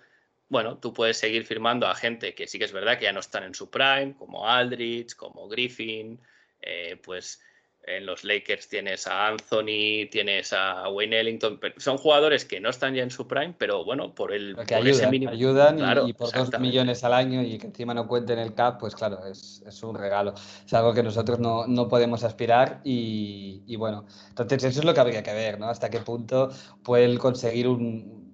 [0.50, 3.20] bueno, tú puedes seguir firmando a gente que sí que es verdad que ya no
[3.20, 6.20] están en su prime, como Aldrich, como Griffin,
[6.62, 7.42] eh, pues
[7.84, 11.60] en los Lakers tienes a Anthony, tienes a Wayne Ellington.
[11.78, 15.28] Son jugadores que no están ya en su prime, pero bueno, por el que ayudan,
[15.28, 18.96] ayudan y, por dos millones al año y que encima no cuenten el cap, pues
[18.96, 20.34] claro, es, es un regalo.
[20.66, 24.94] Es algo que nosotros no, no podemos aspirar y, y, bueno, entonces eso es lo
[24.94, 25.70] que habría que ver, ¿no?
[25.70, 26.50] Hasta qué punto
[26.84, 28.29] pueden conseguir un,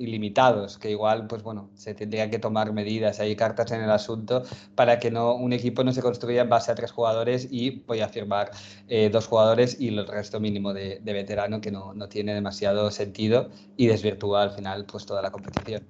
[0.00, 4.42] ilimitados, que igual, pues bueno, se tendría que tomar medidas, hay cartas en el asunto
[4.74, 8.00] para que no un equipo no se construya en base a tres jugadores y voy
[8.00, 8.50] a firmar
[8.88, 13.50] eh, dos jugadores y el resto mínimo de, veterano que no, no, tiene demasiado sentido
[13.76, 15.86] y desvirtúa al final pues toda la competición.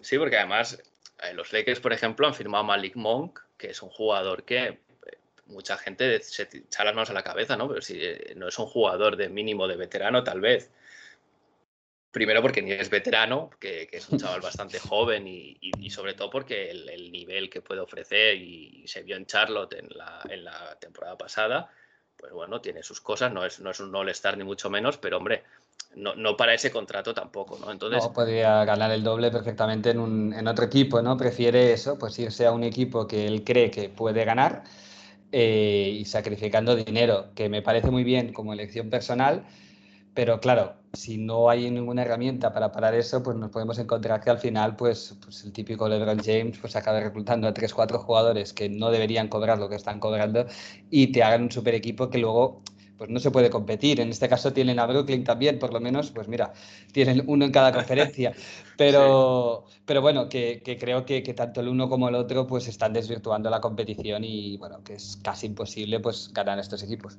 [0.00, 0.78] Sí, porque además
[1.22, 4.78] eh, los Lakers, por ejemplo, han firmado Malik Monk, que es un jugador que eh,
[5.46, 7.68] mucha gente se echa las manos a la cabeza, ¿no?
[7.68, 8.00] Pero si
[8.36, 10.70] no es un jugador de mínimo de veterano, tal vez.
[12.16, 16.70] Primero porque ni es veterano, que, es un chaval bastante joven y, sobre todo porque
[16.70, 21.70] el, nivel que puede ofrecer y, se vio en Charlotte en la, temporada pasada,
[22.16, 25.18] pues bueno, tiene sus cosas, no es, no es un all-star ni mucho menos, pero
[25.18, 25.42] hombre,
[25.94, 27.70] no, no, para ese contrato tampoco, ¿no?
[27.70, 28.08] Entonces...
[28.08, 31.18] Podría ganar el doble perfectamente en, un, en otro equipo, ¿no?
[31.18, 34.64] Prefiere eso, pues irse a un equipo que él cree que puede ganar
[35.32, 39.44] eh, y sacrificando dinero, que me parece muy bien como elección personal,
[40.14, 44.30] pero claro, si no hay ninguna herramienta para parar eso, pues nos podemos encontrar que
[44.30, 48.68] al final, pues, pues el típico LeBron James, pues acaba reclutando a 3-4 jugadores que
[48.68, 50.46] no deberían cobrar lo que están cobrando
[50.90, 52.62] y te hagan un super equipo que luego
[52.96, 54.00] pues no se puede competir.
[54.00, 56.52] En este caso tienen a Brooklyn también, por lo menos, pues mira,
[56.92, 58.32] tienen uno en cada conferencia.
[58.78, 62.68] Pero, pero bueno, que, que creo que, que, tanto el uno como el otro pues
[62.68, 67.16] están desvirtuando la competición y bueno, que es casi imposible pues ganar estos equipos.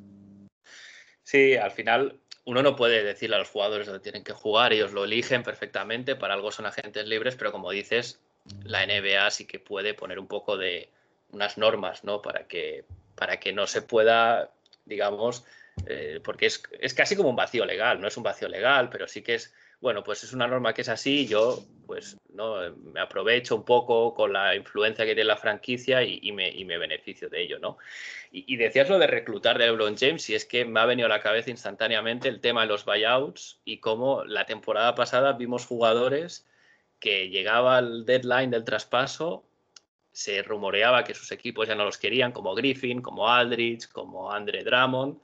[1.23, 4.93] Sí, al final uno no puede decirle a los jugadores dónde tienen que jugar, ellos
[4.93, 8.21] lo eligen perfectamente, para algo son agentes libres, pero como dices,
[8.63, 10.87] la NBA sí que puede poner un poco de
[11.33, 12.21] unas normas, ¿no?
[12.21, 14.49] Para que, para que no se pueda,
[14.85, 15.43] digamos,
[15.87, 19.09] eh, porque es, es, casi como un vacío legal, no es un vacío legal, pero
[19.09, 22.99] sí que es bueno, pues es una norma que es así, yo pues no me
[22.99, 27.59] aprovecho un poco con la influencia que tiene la franquicia y, me, beneficio de ello,
[27.59, 27.77] ¿no?
[28.31, 31.09] Y, decías lo de reclutar de LeBron James y es que me ha venido a
[31.09, 36.45] la cabeza instantáneamente el tema de los buyouts y cómo la temporada pasada vimos jugadores
[36.99, 39.45] que llegaba al deadline del traspaso,
[40.11, 44.63] se rumoreaba que sus equipos ya no los querían, como Griffin, como Aldrich, como Andre
[44.63, 45.19] Drummond,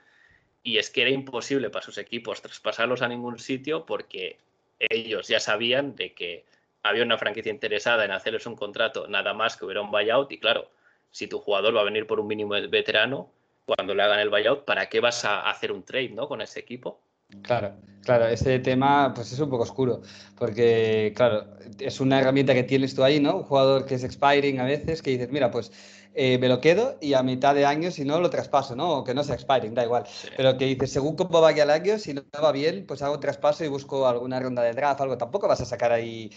[0.63, 4.37] y es que era imposible para sus equipos traspasarlos a ningún sitio porque
[4.79, 6.45] ellos ya sabían de que
[6.81, 10.39] había una franquicia interesada en hacerles un contrato nada más que hubiera un buyout y
[10.39, 10.69] claro,
[11.11, 13.29] si tu jugador va a venir por un mínimo veterano,
[13.65, 16.27] cuando le hagan el buyout, ¿para qué vas a hacer un trade ¿no?
[16.27, 16.99] con ese equipo?
[17.41, 17.73] Claro,
[18.03, 20.01] claro, ese tema pues es un poco oscuro,
[20.37, 21.45] porque claro,
[21.79, 23.37] es una herramienta que tienes tú ahí, ¿no?
[23.37, 25.71] Un jugador que es expiring a veces, que dices, mira, pues
[26.15, 28.97] eh, me lo quedo y a mitad de año, si no, lo traspaso, ¿no?
[28.97, 30.03] O que no sea expiring, da igual.
[30.37, 33.19] Pero que dices, según cómo vaya el año, si no va bien, pues hago un
[33.19, 35.17] traspaso y busco alguna ronda de draft, algo.
[35.17, 36.31] Tampoco vas a sacar ahí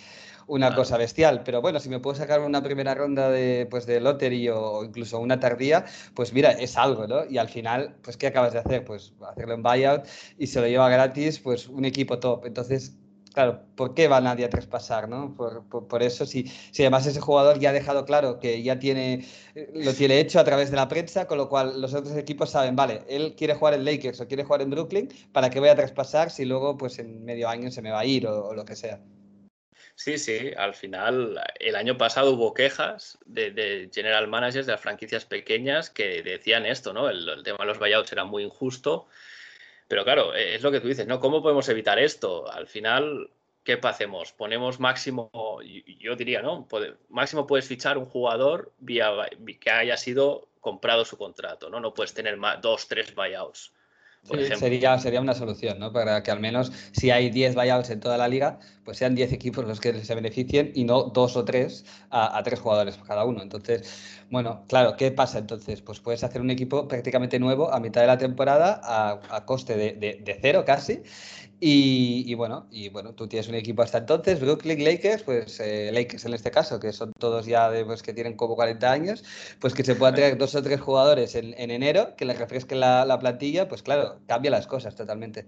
[0.47, 4.01] una cosa bestial, pero bueno, si me puedo sacar una primera ronda de, pues, de
[4.01, 5.85] lottery o incluso una tardía,
[6.15, 7.25] pues mira, es algo, ¿no?
[7.25, 8.85] Y al final, pues ¿qué acabas de hacer?
[8.85, 10.07] Pues hacerlo en buyout
[10.39, 12.47] y se lo lleva gratis, pues un equipo top.
[12.47, 12.97] Entonces,
[13.37, 15.11] claro, ¿por qué va nadie a traspasar?
[15.11, 15.35] ¿no?
[15.37, 19.27] Por, eso, si, si, además ese jugador ya ha dejado claro que ya tiene,
[19.75, 22.77] lo tiene hecho a través de la prensa, con lo cual los otros equipos saben,
[22.77, 25.75] vale, él quiere jugar en Lakers o quiere jugar en Brooklyn, ¿para qué voy a
[25.75, 28.75] traspasar si luego pues en medio año se me va a ir o, lo que
[28.75, 29.01] sea?
[29.97, 35.27] Sí, sí, al final el año pasado hubo quejas de, general managers de las franquicias
[35.27, 37.11] pequeñas que decían esto, ¿no?
[37.11, 39.09] El, el tema de los buyouts era muy injusto
[39.89, 41.21] Pero claro, eh, es lo que tú dices, ¿no?
[41.21, 42.51] ¿Cómo podemos evitar esto?
[42.51, 43.31] Al final,
[43.63, 44.33] ¿qué hacemos?
[44.33, 45.31] Ponemos máximo,
[46.01, 46.67] yo diría, ¿no?
[47.09, 49.11] Máximo puedes fichar un jugador vía
[49.61, 51.81] que haya sido comprado su contrato, ¿no?
[51.81, 53.73] No puedes tener más, dos, tres buyouts.
[54.59, 55.93] sería, sería una solución, ¿no?
[55.93, 59.33] Para que al menos si hay 10 buyouts en toda la liga, pues sean 10
[59.33, 63.43] equipos los que se beneficien y no dos o tres a, tres jugadores cada uno.
[63.43, 65.83] Entonces, bueno, claro, ¿qué pasa entonces?
[65.83, 69.93] Pues puedes hacer un equipo prácticamente nuevo a mitad de la temporada a, coste de,
[69.95, 71.03] de, cero casi
[71.59, 76.27] y, bueno, y bueno, tú tienes un equipo hasta entonces, Brooklyn Lakers, pues eh, Lakers
[76.27, 79.25] en este caso, que son todos ya de, pues, que tienen como 40 años,
[79.59, 83.19] pues que se puedan traer dos o tres jugadores en, enero, que les refresquen la,
[83.19, 85.47] plantilla, pues claro, cambia las cosas totalmente.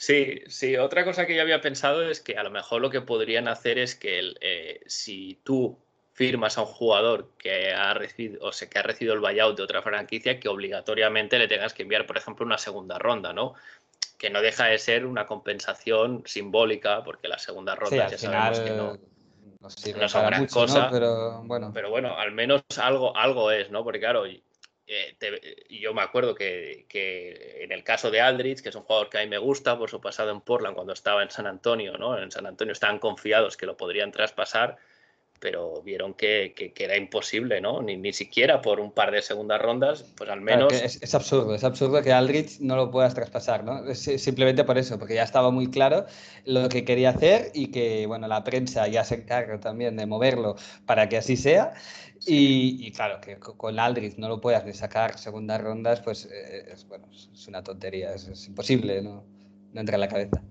[0.00, 3.02] Sí, sí, otra cosa que yo había pensado es que a lo mejor lo que
[3.02, 5.76] podrían hacer es que eh, si tú
[6.14, 9.62] firmas a un jugador que ha recibido o sea, que ha recibido el buyout de
[9.62, 13.52] otra franquicia, que obligatoriamente le tengas que enviar, por ejemplo, una segunda ronda, ¿no?
[14.16, 18.70] que no deja de ser una compensación simbólica, porque la segunda ronda ya sabemos que
[18.70, 18.98] no,
[19.60, 20.88] no, son gran cosa.
[20.90, 21.72] Pero, bueno.
[21.74, 23.84] pero bueno, al menos algo, algo es, ¿no?
[23.84, 24.24] Porque claro,
[24.92, 29.08] eh, yo me acuerdo que, que, en el caso de Aldrich, que es un jugador
[29.08, 31.96] que a mí me gusta por su pasado en Portland cuando estaba en San Antonio,
[31.96, 32.18] ¿no?
[32.18, 34.78] En San Antonio estaban confiados que lo podrían traspasar
[35.40, 37.82] pero vieron que, era imposible, ¿no?
[37.82, 40.72] Ni, ni, siquiera por un par de segundas rondas, pues al menos...
[40.72, 43.94] es, absurdo, es absurdo que Aldrich no lo puedas traspasar, ¿no?
[43.94, 46.04] simplemente por eso, porque ya estaba muy claro
[46.44, 50.56] lo que quería hacer y que, bueno, la prensa ya se encarga también de moverlo
[50.84, 51.72] para que así sea.
[52.26, 56.86] Y, claro, que con Aldrich no lo puedas ni sacar segundas rondas, pues eh, es,
[56.86, 59.24] bueno, es una tontería, es, imposible, ¿no?
[59.72, 60.42] no entra en la cabeza.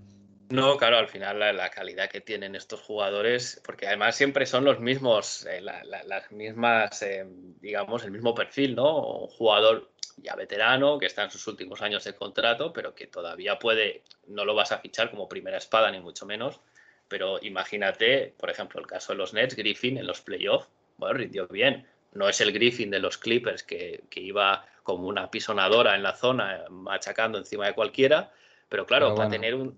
[0.50, 4.80] No, claro, al final la, calidad que tienen estos jugadores, porque además siempre son los
[4.80, 7.24] mismos, eh, las mismas, eh,
[7.62, 8.98] digamos, el mismo perfil, ¿no?
[8.98, 13.60] Un jugador ya veterano, que está en sus últimos años de contrato, pero que todavía
[13.60, 16.60] puede, no lo vas a fichar como primera espada, ni mucho menos,
[17.08, 21.48] pero imagínate, por ejemplo, el caso de los Nets, Griffin en los playoffs, bueno, rindió
[21.48, 21.88] bien.
[22.14, 26.16] No es el Griffin de los Clippers que, que iba como una pisonadora en la
[26.16, 28.32] zona, machacando encima de cualquiera,
[28.68, 29.78] pero claro, para tener un,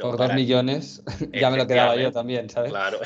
[0.00, 2.70] por dos millones ya me lo quedaba yo también, ¿sabes?
[2.70, 3.00] Claro,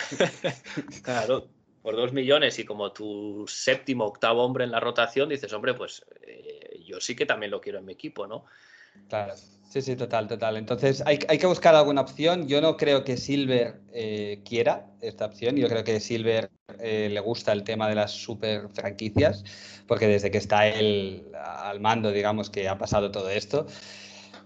[1.03, 1.49] claro.
[1.83, 6.05] Por dos millones y como tu séptimo, octavo hombre en la rotación, dices, hombre, pues
[6.27, 8.45] eh, yo sí que también lo quiero en mi equipo, ¿no?
[9.09, 9.35] Claro.
[9.69, 10.57] Sí, sí, total, total.
[10.57, 12.49] Entonces hay, hay que buscar alguna opción.
[12.49, 15.57] Yo no creo que Silver eh, quiera esta opción.
[15.57, 19.45] Yo creo que Silver eh, le gusta el tema de las super franquicias,
[19.87, 23.67] porque desde que está él al mando, digamos que ha pasado todo esto.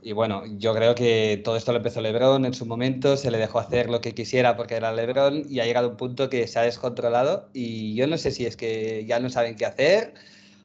[0.02, 3.38] Y bueno, yo creo que todo esto lo empezó LeBron en su momento, se le
[3.38, 6.58] dejó hacer lo que quisiera porque era LeBron y ha llegado un punto que se
[6.58, 10.14] ha descontrolado y yo no sé si es que ya no saben qué hacer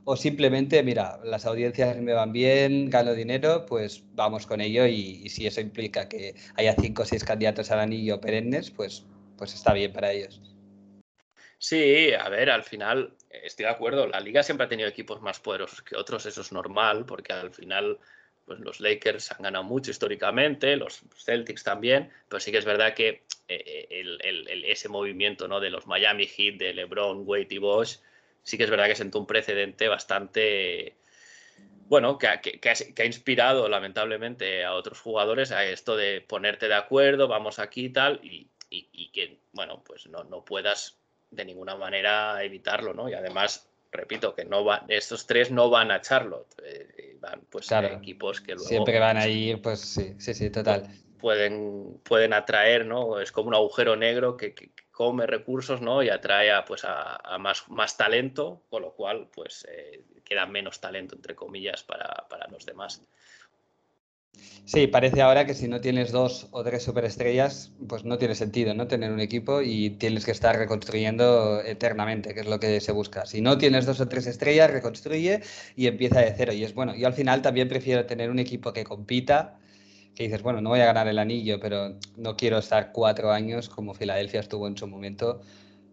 [0.05, 5.27] o simplemente, mira, las audiencias me van bien, gano dinero, pues vamos con ello y,
[5.29, 9.03] si eso implica que haya cinco o seis candidatos al anillo perennes, pues,
[9.35, 10.41] pues está bien para ellos.
[11.57, 15.39] Sí, a ver, al final estoy de acuerdo, la liga siempre ha tenido equipos más
[15.39, 17.97] poderosos que otros, eso es normal, porque al final
[18.45, 22.93] pues los Lakers han ganado mucho históricamente, los Celtics también, pero sí que es verdad
[22.93, 24.03] que eh,
[24.65, 25.59] ese movimiento ¿no?
[25.59, 27.97] de los Miami Heat, de LeBron, Wade y Bosch,
[28.43, 30.95] sí que es verdad que sentó un precedente bastante,
[31.87, 37.57] bueno, que, ha, inspirado lamentablemente a otros jugadores a esto de ponerte de acuerdo, vamos
[37.59, 38.49] aquí y tal, y,
[39.11, 40.97] que, bueno, pues no, no puedas
[41.31, 43.07] de ninguna manera evitarlo, ¿no?
[43.07, 46.94] Y además repito, que no van, estos tres no van a Charlotte, eh,
[47.25, 48.67] van pues a equipos que luego...
[48.67, 50.87] Siempre van a ir, pues sí, sí, sí, total.
[51.19, 53.19] Pueden, pueden atraer, ¿no?
[53.19, 54.53] Es como un agujero negro que,
[54.91, 56.03] come recursos, ¿no?
[56.03, 60.79] Y atrae a, pues a, más, más talento, con lo cual, pues eh, queda menos
[60.79, 63.01] talento, entre comillas, para, para los demás.
[64.65, 68.73] Sí, parece ahora que si no tienes dos o tres superestrellas, pues no tiene sentido,
[68.73, 68.87] ¿no?
[68.87, 73.27] Tener un equipo y tienes que estar reconstruyendo eternamente, que es lo que se busca.
[73.27, 75.41] Si no tienes dos o tres estrellas, reconstruye
[75.75, 76.51] y empieza de cero.
[76.51, 76.95] Y es bueno.
[76.95, 79.59] Yo al final también prefiero tener un equipo que compita,
[80.15, 83.69] que dices, bueno, no voy a ganar el anillo, pero no quiero estar cuatro años
[83.69, 85.41] como Filadelfia estuvo en su momento.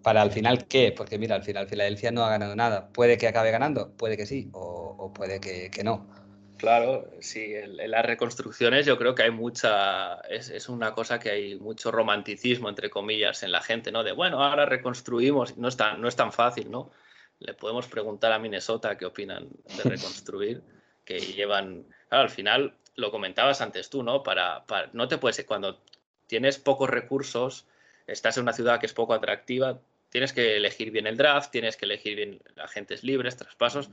[0.02, 0.92] Para al final, ¿qué?
[0.96, 2.88] Porque mira, al final Filadelfia no ha ganado nada.
[2.88, 6.21] Puede que acabe ganando, puede que sí, o, puede que, que no
[6.62, 11.56] Claro, sí, en, las reconstrucciones yo creo que hay mucha, es, una cosa que hay
[11.56, 14.04] mucho romanticismo, entre comillas, en la gente, ¿no?
[14.04, 16.92] De, bueno, ahora reconstruimos, no es tan, no es tan fácil, ¿no?
[17.40, 20.62] Le podemos preguntar a Minnesota qué opinan de reconstruir,
[21.04, 24.22] que llevan, claro, al final, lo comentabas antes tú, ¿no?
[24.22, 25.82] Para, para, no te puedes, cuando
[26.28, 27.66] tienes pocos recursos,
[28.06, 31.76] estás en una ciudad que es poco atractiva, tienes que elegir bien el draft, tienes
[31.76, 33.90] que elegir bien agentes libres, traspasos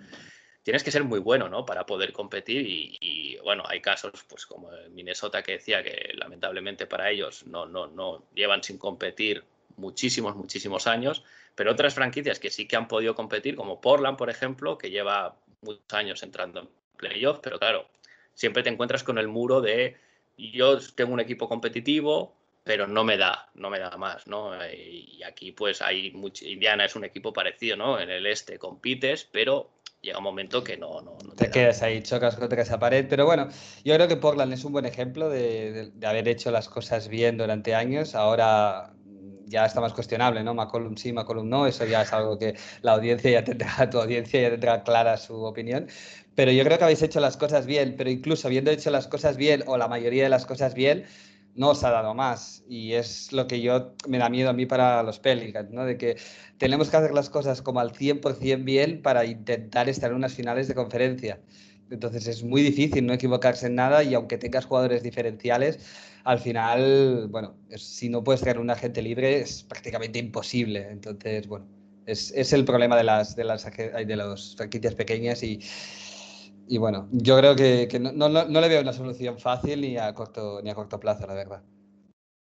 [0.70, 1.66] tienes que ser muy bueno, ¿no?
[1.66, 7.10] Para poder competir y, bueno, hay casos, pues como Minnesota que decía que lamentablemente para
[7.10, 9.44] ellos no, no, no llevan sin competir
[9.78, 11.24] muchísimos, muchísimos años,
[11.56, 15.38] pero otras franquicias que sí que han podido competir, como Portland, por ejemplo, que lleva
[15.62, 17.88] muchos años entrando en playoffs, pero claro,
[18.36, 19.98] siempre te encuentras con el muro de
[20.38, 24.52] yo tengo un equipo competitivo, pero no me da, no me da más, ¿no?
[24.72, 28.00] Y aquí pues hay mucho, Indiana es un equipo parecido, ¿no?
[28.00, 29.72] En el este compites, pero
[30.02, 31.02] llega un momento que no...
[31.02, 33.50] no, te, quedas ahí, chocas contra esa pared, pero bueno,
[33.84, 37.76] yo creo que Portland es un buen ejemplo de, haber hecho las cosas bien durante
[37.76, 38.94] años, ahora
[39.46, 40.54] ya está más cuestionable, ¿no?
[40.54, 44.42] McCollum sí, McCollum no, eso ya es algo que la audiencia ya tendrá, tu audiencia
[44.42, 45.88] ya tendrá clara su opinión,
[46.36, 49.38] pero yo creo que habéis hecho las cosas bien, pero incluso habiendo hecho las cosas
[49.38, 51.06] bien o la mayoría de las cosas bien,
[51.56, 52.64] no os ha dado más.
[52.70, 55.86] Y es lo que yo me da miedo a mí para los Pelicans, ¿no?
[55.86, 56.18] De que
[56.58, 60.68] tenemos que hacer las cosas como al 100% bien para intentar estar en unas finales
[60.68, 61.40] de conferencia.
[61.92, 65.80] Entonces es muy difícil no equivocarse en nada y aunque tengas jugadores diferenciales,
[66.24, 70.88] al final, bueno, si no puedes tener un agente libre es prácticamente imposible.
[70.92, 71.66] Entonces, bueno,
[72.06, 75.60] es, es el problema de las, de las de los franquicias pequeñas y,
[76.70, 80.70] y bueno, yo creo que, no, le veo una solución fácil ni a corto, ni
[80.70, 81.64] a corto plazo, la verdad.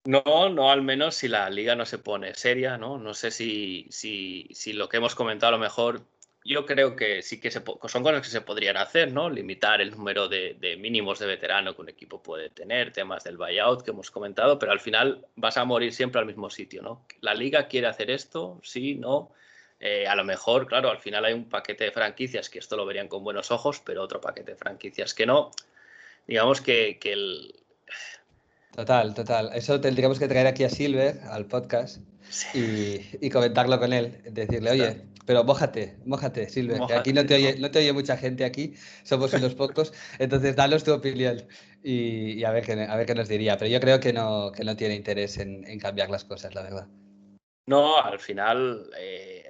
[0.05, 2.99] No, no, al menos si la liga no se pone seria, ¿no?
[2.99, 6.03] No sé si, si, si lo que hemos comentado a lo mejor,
[6.45, 9.31] yo creo que sí que se, son cosas que se podrían hacer, ¿no?
[9.31, 13.37] Limitar el número de, de mínimos de veterano que un equipo puede tener, temas del
[13.37, 17.07] buyout que hemos comentado, pero al final vas a morir siempre al mismo sitio, ¿no?
[17.21, 19.31] La liga quiere hacer esto, sí, no.
[19.79, 22.87] Eh, a lo mejor, claro, al final hay un paquete de franquicias que esto lo
[22.87, 25.51] verían con buenos ojos, pero otro paquete de franquicias que no.
[26.27, 27.55] Digamos que, el...
[28.75, 29.51] Total, total.
[29.55, 32.01] Eso tendríamos que traer aquí a Silver, al podcast,
[32.55, 34.23] y, comentarlo con él.
[34.31, 38.17] Decirle, oye, pero mójate, mójate, Silver, que aquí no te, oye, no te oye mucha
[38.17, 41.47] gente aquí, somos unos pocos, entonces danos tu opinión
[41.83, 43.57] y, a, ver qué, a ver qué nos diría.
[43.59, 46.63] Pero yo creo que no, que no tiene interés en, en cambiar las cosas, la
[46.63, 46.87] verdad.
[47.67, 48.91] No, al final...
[48.99, 49.46] Eh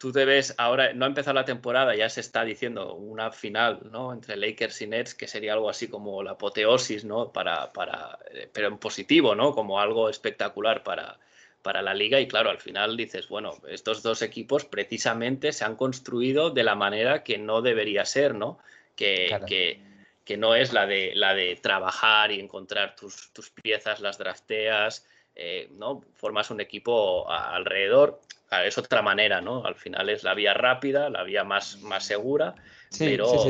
[0.00, 3.80] tú te ves ahora, no ha empezado la temporada, ya se está diciendo una final,
[3.92, 4.14] ¿no?
[4.14, 7.30] Entre Lakers y Nets, que sería algo así como la apoteosis, ¿no?
[7.32, 9.54] Para, para, eh, pero en positivo, ¿no?
[9.54, 11.18] Como algo espectacular para,
[11.60, 12.18] para la liga.
[12.18, 16.76] Y claro, al final dices, bueno, estos dos equipos precisamente se han construido de la
[16.76, 18.58] manera que no debería ser, ¿no?
[18.96, 19.82] Que, que,
[20.24, 25.06] que, no es la de, la de trabajar y encontrar tus, tus piezas, las drafteas,
[25.42, 26.02] eh, ¿no?
[26.16, 28.20] Formas un equipo alrededor
[28.66, 29.64] es otra manera, ¿no?
[29.64, 32.54] Al final es la vía rápida, la vía más, más segura,
[32.98, 33.46] pero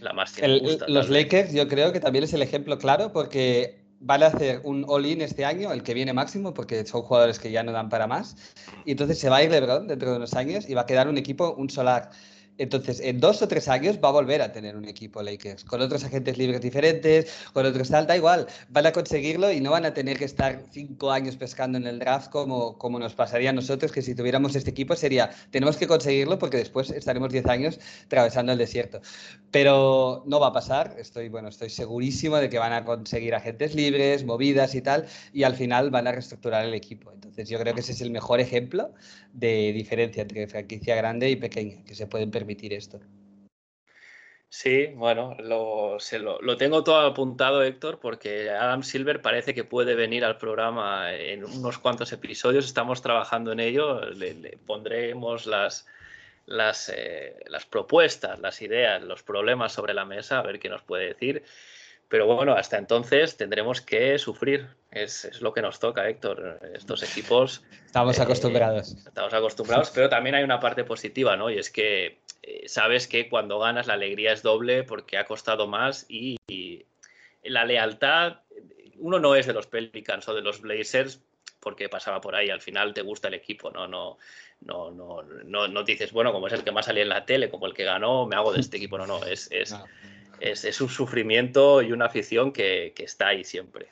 [0.00, 3.84] la más que gusta, Los Lakers yo creo que también es el ejemplo claro porque
[4.00, 7.50] van a hacer un all-in este año, el que viene máximo, porque son jugadores que
[7.50, 8.54] ya no dan para más.
[8.86, 11.08] Y entonces se va a ir LeBron dentro de unos años y va a quedar
[11.08, 12.08] un equipo, un solar
[12.56, 15.80] entonces, en dos o tres años va a volver a tener un equipo Lakers, con
[15.80, 19.84] otros agentes libres diferentes, con otros tal, da igual, van a conseguirlo y no van
[19.84, 23.52] a tener que estar cinco años pescando en el draft como, como nos pasaría a
[23.52, 27.80] nosotros, que si tuviéramos este equipo sería, tenemos que conseguirlo porque después estaremos diez años
[28.06, 29.00] atravesando el desierto.
[29.50, 33.74] Pero no va a pasar, estoy, bueno, estoy segurísimo de que van a conseguir agentes
[33.74, 37.10] libres, movidas y tal, y al final van a reestructurar el equipo.
[37.12, 38.92] Entonces, yo creo que ese es el mejor ejemplo
[39.32, 43.00] de diferencia entre franquicia grande y pequeña, que se pueden permitir permitir esto.
[44.50, 45.98] Sí, bueno, lo,
[46.40, 51.44] lo, tengo todo apuntado, Héctor, porque Adam Silver parece que puede venir al programa en
[51.44, 52.64] unos cuantos episodios.
[52.66, 54.00] Estamos trabajando en ello.
[54.10, 55.86] Le, pondremos las,
[56.46, 60.82] las, eh, las propuestas, las ideas, los problemas sobre la mesa, a ver qué nos
[60.82, 61.42] puede decir.
[62.08, 64.68] Pero bueno, hasta entonces tendremos que sufrir.
[64.90, 66.60] Es, lo que nos toca, Héctor.
[66.74, 67.64] Estos equipos.
[67.86, 68.92] Estamos acostumbrados.
[68.92, 71.50] Eh, estamos acostumbrados, pero también hay una parte positiva, ¿no?
[71.50, 75.66] Y es que eh, sabes que cuando ganas la alegría es doble porque ha costado
[75.66, 76.36] más y,
[77.42, 78.40] la lealtad.
[78.98, 81.20] Uno no es de los Pelicans o de los Blazers
[81.60, 82.50] porque pasaba por ahí.
[82.50, 83.88] Al final te gusta el equipo, ¿no?
[83.88, 84.18] No,
[84.60, 87.50] no, no, no, no dices, bueno, como es el que más salía en la tele,
[87.50, 88.96] como el que ganó, me hago de este equipo.
[88.96, 89.50] No, no, es.
[89.50, 89.74] es
[90.40, 93.88] es, un sufrimiento y una afición que, está ahí siempre.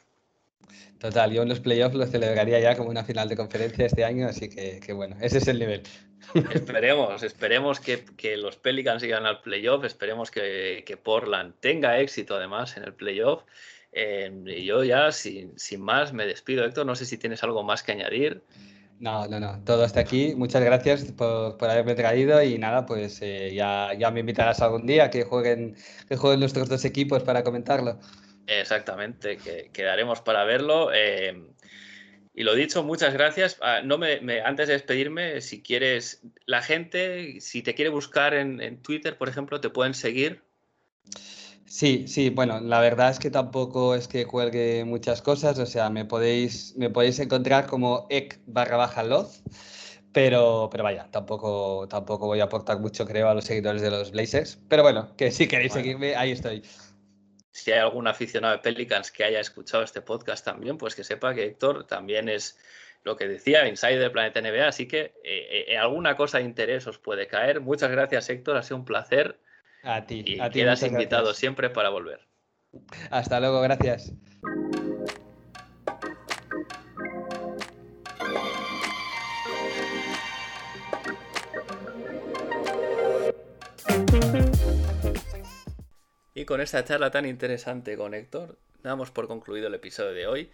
[0.99, 4.29] Total, yo en los playoffs lo celebraría ya como una final de conferencia este año,
[4.29, 5.83] así que, bueno, ese es el nivel.
[6.55, 12.85] Esperemos, esperemos que, los Pelicans sigan al playoff, esperemos que, Portland tenga éxito además en
[12.85, 13.43] el playoff.
[13.95, 16.87] Eh, y yo ya, sin, sin más, me despido, Héctor.
[16.87, 18.43] No sé si tienes algo más que añadir.
[19.03, 20.33] No, no, no, todo hasta aquí.
[20.37, 25.11] Muchas gracias por, haberme traído y nada, pues eh, ya, ya me invitarás algún día
[25.11, 25.75] que jueguen,
[26.09, 27.99] que jueguen nuestros dos equipos para comentarlo.
[28.47, 30.93] Exactamente, que quedaremos para verlo.
[30.95, 31.49] Eh,
[32.33, 33.59] Y lo dicho, muchas gracias.
[33.61, 38.81] Ah, no me, antes de despedirme, si quieres, la gente, si te quiere buscar en,
[38.83, 40.43] Twitter, por ejemplo, te pueden seguir.
[41.73, 45.89] Sí, sí, bueno, la verdad es que tampoco es que cuelgue muchas cosas, o sea,
[45.89, 49.43] me podéis, me podéis encontrar como ec barra baja loz,
[50.13, 54.11] pero, pero vaya, tampoco, tampoco voy a aportar mucho, creo, a los seguidores de los
[54.11, 56.63] Blazers, pero bueno, que si queréis seguirme, ahí estoy
[57.53, 61.35] si hay algún aficionado de Pelicans que haya escuchado este podcast también, pues que sepa
[61.35, 62.59] que Héctor también es
[63.03, 66.87] lo que decía, insider del Planeta NBA, así que eh, eh, alguna cosa de interés
[66.87, 67.63] os puede caer.
[67.63, 69.41] Muchas gracias, Héctor, ha sido un placer.
[69.83, 70.61] A ti, y a ti.
[70.61, 72.21] Quedas invitado siempre para volver.
[73.11, 74.13] Hasta luego, gracias.
[86.35, 90.51] Y con esta charla tan interesante con Héctor, damos por concluido el episodio de hoy.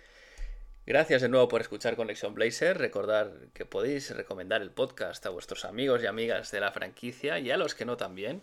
[0.87, 2.79] Gracias de nuevo por escuchar Conexión Blazer.
[2.79, 7.51] Recordar que podéis recomendar el podcast a vuestros amigos y amigas de la franquicia y
[7.51, 8.43] a los que no también.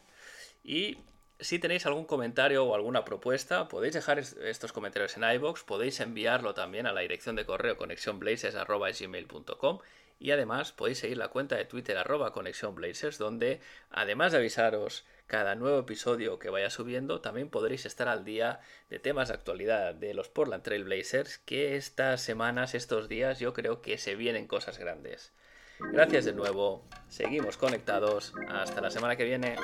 [0.66, 0.98] Y
[1.40, 6.56] si tenéis algún comentario o alguna propuesta, podéis dejar estos comentarios en iBox, podéis enviarlo
[6.56, 9.80] también a la dirección de correo conexionblazers.gmail.com
[10.18, 13.60] y además podéis seguir la cuenta de Twitter arroba conexionblazers donde
[13.92, 18.98] además de avisaros cada nuevo episodio que vaya subiendo, también podréis estar al día de
[19.00, 23.82] temas de actualidad de los Portland Trail Blazers, que estas semanas, estos días, yo creo
[23.82, 25.34] que se vienen cosas grandes.
[25.80, 29.56] Gracias de nuevo, seguimos conectados, hasta la semana que viene.